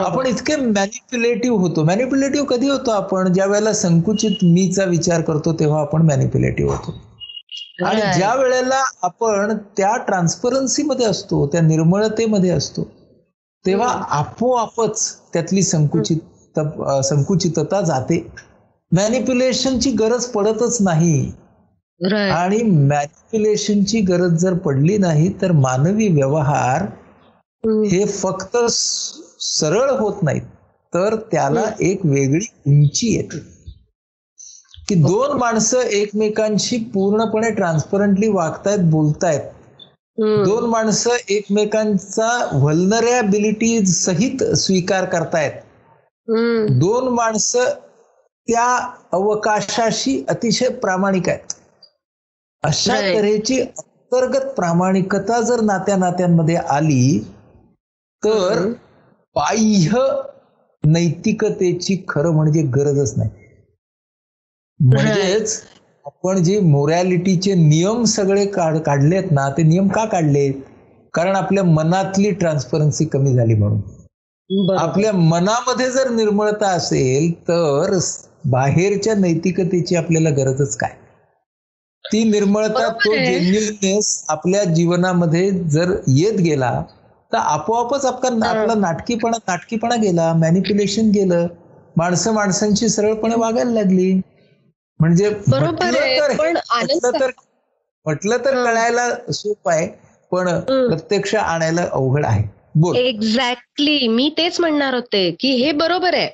आपण 0.00 0.26
इतके 0.26 0.56
मॅनिप्युलेटिव्ह 0.56 1.58
होतो. 1.60 1.82
मॅनिप्युलेटिव्ह 1.84 2.46
कधी 2.46 2.68
होतो 2.68 2.90
आपण? 2.90 3.32
ज्या 3.32 3.46
वेळेला 3.46 3.72
संकुचित 3.72 4.44
मीचा 4.44 4.84
विचार 4.84 5.20
करतो 5.20 5.52
तेव्हा 5.52 5.80
आपण 5.80 6.02
मॅनिप्युलेटिव्ह 6.02 6.72
होतो. 6.72 6.94
आणि. 7.86 8.00
ज्या 8.16 8.34
वेळेला 8.34 8.82
आपण 9.02 9.56
त्या 9.76 9.96
ट्रान्सपरन्सी 9.96 10.82
मध्ये 10.82 11.06
असतो 11.06 11.46
त्या 11.46 11.60
निर्मळतेमध्ये 11.60 12.50
असतो 12.50 12.82
तेव्हा 13.64 13.88
आपोआपच 14.10 15.16
त्यातली 15.32 15.62
संकुचित 15.62 16.58
संकुचितता 17.04 17.80
जाते. 17.80 18.26
मॅनिप्युलेशनची 18.92 19.90
गरज 19.90 20.24
पडतच 20.26 20.76
नाही. 20.80 21.32
आणि 22.04 22.62
मॅनिप्युलेशनची 22.62 24.00
गरज 24.00 24.30
जर 24.30 24.54
पडली 24.54 24.98
नाही 24.98 25.40
तर 25.42 25.52
मानवी 25.52 26.08
व्यवहार 26.08 26.82
हम्म. 26.82 27.82
हे 27.82 28.06
फक्त 28.06 28.56
सरळ 29.40 29.90
होत 29.90 30.14
नाहीत. 30.22 30.42
तर 30.94 31.16
त्याला 31.16 31.64
एक 31.80 32.00
वेगळी 32.04 32.46
उंची 32.66 33.16
येते. 33.16 33.38
की 34.88 34.94
दोन 34.94 35.38
माणसं 35.38 35.80
एकमेकांशी 35.80 36.76
पूर्णपणे 36.76 37.50
ट्रान्सपरंटली 37.50 38.28
वागतायत 38.28 38.78
बोलतायत. 38.78 39.40
हम्म. 39.94 40.44
दोन 40.44 40.64
माणसं 40.64 41.10
एकमेकांचा 41.28 42.48
व्हल्नरेबिलिटी 42.52 43.86
सहित 43.86 44.44
स्वीकार 44.44 45.04
करतायत. 45.04 45.52
दोन 46.70 47.08
माणसं 47.08 47.64
त्या 48.48 48.94
अवकाशाशी 49.12 50.24
अतिशय 50.28 50.68
प्रामाणिक 50.68 51.28
आहेत. 51.28 51.54
अशा. 52.64 52.94
तऱ्हेची 52.94 53.60
अंतर्गत 53.60 54.46
प्रामाणिकता 54.56 55.40
जर 55.40 55.60
नात्या 55.60 55.96
नात्यांमध्ये 55.96 56.56
आली 56.56 57.18
तर. 58.22 58.70
बाह्य 59.36 59.98
नैतिकतेची 60.84 61.96
खरं 62.08 62.30
म्हणजे 62.30 62.62
गरजच 62.74 63.12
नाही 63.16 63.30
म्हणजेच 64.80 65.60
आपण 66.04 66.42
जे 66.42 66.58
मोरॅलिटीचे 66.60 67.54
नियम 67.54 68.02
सगळे 68.04 68.46
काढ 68.46 68.78
काढलेत 68.78 69.30
ना 69.32 69.48
ते 69.50 69.62
नियम 69.62 69.88
का 69.88 70.04
काढलेत 70.04 70.54
कारण 71.14 71.36
आपल्या 71.36 71.64
मनातली 71.64 72.30
ट्रान्सपरन्सी 72.30 73.04
कमी 73.04 73.34
झाली 73.34 73.54
म्हणून. 73.54 73.80
आपल्या 74.78 75.12
मनामध्ये 75.12 75.90
जर 75.90 76.08
निर्मळता 76.10 76.68
असेल 76.68 77.32
तर 77.48 77.98
बाहेरच्या 78.46 79.14
नैतिकतेची 79.14 79.96
आपल्याला 79.96 80.30
गरजच 80.30 80.76
काय 80.76 80.94
ती 82.12 82.22
निर्मळता 82.24 82.88
तो. 82.88 83.14
जेन्युननेस 83.16 84.24
आपल्या 84.28 84.64
जीवनामध्ये 84.66 85.50
जर 85.70 85.94
येत 86.08 86.38
गेला 86.40 86.72
तर 87.32 87.38
आपोआपच 87.38 88.04
आपला 88.04 88.48
आपला 88.48 88.74
नाटकीपणा 88.76 89.36
नाटकीपणा 89.46 89.96
गेला 89.96 90.32
मॅनिप्युलेशन 90.34 91.10
गेलं 91.10 91.46
माणसं 91.96 92.32
माणसांची 92.32 92.88
सरळपणे 92.88 93.34
वागायला 93.34 93.70
लागली 93.72 94.12
म्हणजे 95.00 95.28
म्हटलं 95.48 97.10
तर 97.12 97.30
म्हटलं. 98.06 98.36
कळायला 98.44 99.08
सोपं 99.32 99.72
आहे 99.72 99.86
पण 100.32 100.48
प्रत्यक्ष 100.88 101.34
आणायला 101.34 101.86
अवघड 101.92 102.24
आहे 102.26 102.42
एक्झॅक्टली 102.96 104.08
मी 104.08 104.30
तेच 104.38 104.60
म्हणणार 104.60 104.94
होते 104.94 105.30
की 105.40 105.50
हे 105.50 105.72
बरोबर 105.72 106.14
आहे. 106.14 106.28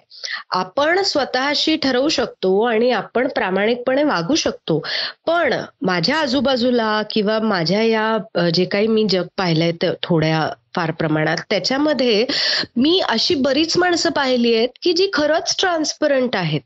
आपण 0.51 1.03
स्वतःशी 1.03 1.77
ठरवू 1.77 2.09
शकतो 2.09 2.61
आणि 2.63 2.91
आपण 2.91 3.29
प्रामाणिकपणे 3.29 4.03
वागू 4.05 4.35
शकतो. 4.35 4.79
पण 5.27 5.55
माझ्या 5.83 6.17
आजूबाजूला 6.17 7.03
किंवा 7.11 7.39
माझ्या 7.39 7.83
या 7.83 8.49
जे 8.55 8.65
काही 8.65 8.87
मी 8.87 9.07
जग 9.11 9.27
पाहिलंय 9.37 9.73
थोड्या 10.03 10.49
फार 10.77 10.91
प्रमाणात 10.91 11.37
त्याच्यामध्ये 11.51 12.27
मी 12.77 13.01
अशी 13.09 13.35
बरीच 13.35 13.77
माणसं 13.77 14.11
पाहिली 14.11 14.55
आहेत 14.55 14.69
की 14.83 14.93
जी 14.93 15.11
खरंच 15.13 15.57
ट्रान्सपरंट 15.59 16.37
आहेत. 16.37 16.61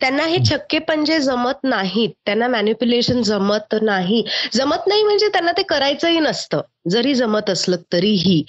त्यांना 0.00 0.24
हे 0.26 0.38
छक्के 0.50 0.78
पंजे 0.78 1.18
जमत 1.18 1.64
नाहीत 1.64 2.10
त्यांना 2.26 2.48
मॅन्युप्युलेशन 2.48 3.22
जमत 3.22 3.74
नाही. 3.82 4.24
जमत 4.52 4.86
नाही 4.86 5.02
म्हणजे 5.02 5.28
त्यांना 5.28 5.52
ते 5.52 5.62
करायचंही 5.62 6.20
नसतं. 6.20 6.60
जरी 6.90 7.14
जमत 7.14 7.50
असलं 7.50 7.76
तरीही. 7.92 8.44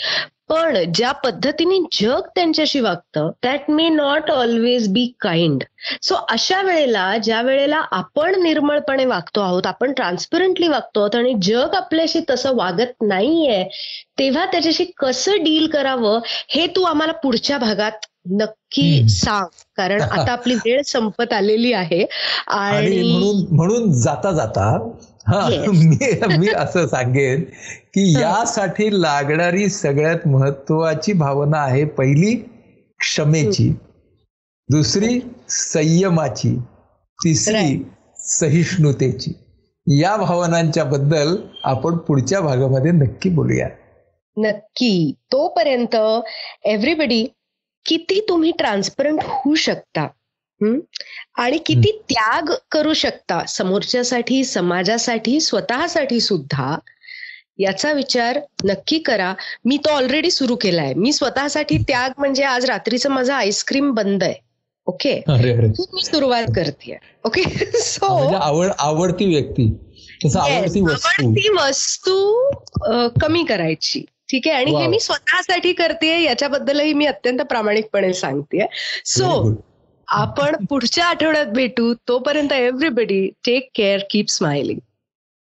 पण 0.49 0.77
ज्या 0.93 1.11
पद्धतीने 1.11 1.79
जग 2.01 2.27
त्यांच्याशी 2.35 2.79
वागतं 2.79 3.29
that 3.43 3.69
may 3.69 3.89
not 3.89 4.31
always 4.31 4.87
be 4.87 5.13
kind 5.19 5.63
so 6.01 6.15
अशा 6.29 6.61
वेळेला 6.61 7.17
ज्या 7.17 7.41
वेळेला 7.41 7.81
आपण 7.91 8.41
निर्मळपणे 8.43 9.05
वागतो 9.05 9.41
आहोत 9.41 9.67
आपण 9.67 9.93
ट्रान्सपरंटली 9.93 10.67
वागतो 10.67 10.99
आहोत 10.99 11.15
आणि 11.15 11.33
जग 11.41 11.75
आपल्याशी 11.75 12.19
तसं 12.29 12.55
वागत 12.55 12.93
नाहीये 13.01 13.63
तेव्हा 14.19 14.45
त्याच्याशी 14.45 14.85
कसं 14.97 15.43
डील 15.43 15.67
करावं 15.67 16.19
हे 16.49 16.67
तू 16.67 16.83
आम्हाला 16.83 17.13
पुढच्या 17.13 17.57
भागात 17.57 18.05
नक्की. 18.31 19.07
सांग 19.09 19.45
कारण 19.77 20.01
आता 20.11 20.31
आपली 20.31 20.55
वेळ 20.55 20.81
संपत 20.81 21.33
आलेली 21.33 21.73
आहे 21.73 22.05
आणि 22.47 23.01
म्हणून 23.11 23.55
म्हणून 23.55 23.91
जाता 23.91 24.31
जाता. 24.31 24.77
मी 25.67 25.97
मी 26.37 26.49
असं 26.49 26.87
सांगेन 26.87 27.41
की 27.93 28.13
यासाठी 28.13 29.01
लागणारी 29.01 29.69
सगळ्यात 29.69 30.27
महत्वाची 30.27 31.13
भावना 31.13 31.57
आहे 31.57 31.85
पहिली 31.85 32.35
क्षमेची 32.99 33.69
दुसरी 34.69 35.19
संयमाची 35.49 36.59
तिसरी. 37.23 37.85
सहिष्णुतेची. 38.17 39.31
या 39.87 40.17
भावनांच्या 40.17 40.83
बद्दल 40.83 41.35
आपण 41.63 41.97
पुढच्या 41.97 42.41
भागामध्ये 42.41 42.91
नक्की 42.91 43.29
बोलूया. 43.29 43.69
नक्की. 44.37 45.11
तोपर्यंत 45.31 45.95
एव्हरीबडी 46.63 47.25
किती 47.85 48.25
तुम्ही 48.29 48.51
ट्रान्सपरंट 48.51 49.19
होऊ 49.23 49.55
शकता? 49.55 50.07
आणि 51.35 51.57
किती 51.57 52.01
त्याग 52.09 52.53
करू 52.71 52.93
शकता 52.93 53.45
समोरच्यासाठी 53.45 54.43
समाजासाठी 54.43 55.39
स्वतःसाठी 55.39 56.19
सुद्धा 56.19 56.79
याचा 57.57 57.91
विचार 57.91 58.39
नक्की 58.63 58.99
करा. 58.99 59.33
मी 59.65 59.77
तो 59.77 59.89
ऑलरेडी 59.89 60.31
सुरू 60.31 60.55
केलाय. 60.55 60.93
मी 60.93 61.13
स्वतःसाठी 61.13 61.77
त्याग 61.77 62.11
म्हणजे 62.17 62.43
आज 62.43 62.65
रात्रीचं 62.65 63.09
माझं 63.09 63.33
आईस्क्रीम 63.33 63.91
बंद 63.91 64.23
आहे. 64.23 64.33
ओके? 64.85 65.23
मी 65.93 66.03
सुरुवात 66.03 66.43
करते 66.55 66.97
ओके? 67.25 67.41
सो 67.73 68.17
म्हणजे 68.17 68.35
आवड 68.35 68.67
आवडती 68.79 69.25
व्यक्ती. 69.25 69.77
तसं 70.25 70.39
आवडती 70.39 70.81
वस्तू. 71.49 72.49
कमी 73.21 73.43
करायची. 73.43 74.05
ठीक 74.31 74.47
आहे? 74.47 74.57
आणि 74.57 74.71
हे. 74.71 74.87
मी 74.87 74.99
स्वतःसाठी 74.99 75.73
करते 75.73 76.23
याच्याबद्दलही 76.23 76.93
मी 76.93 77.05
अत्यंत 77.05 77.39
प्रामाणिकपणे 77.39 78.13
सांगते 78.13 78.65
सो. 79.05 79.51
आपण 80.07 80.65
पुढच्या 80.65 81.05
आठवड्यात 81.05 81.45
भेटू. 81.45 81.93
तोपर्यंत 82.07 82.53
everybody 82.53 83.27
take 83.45 83.69
care 83.75 83.99
keep 84.09 84.29
smiling 84.29 84.79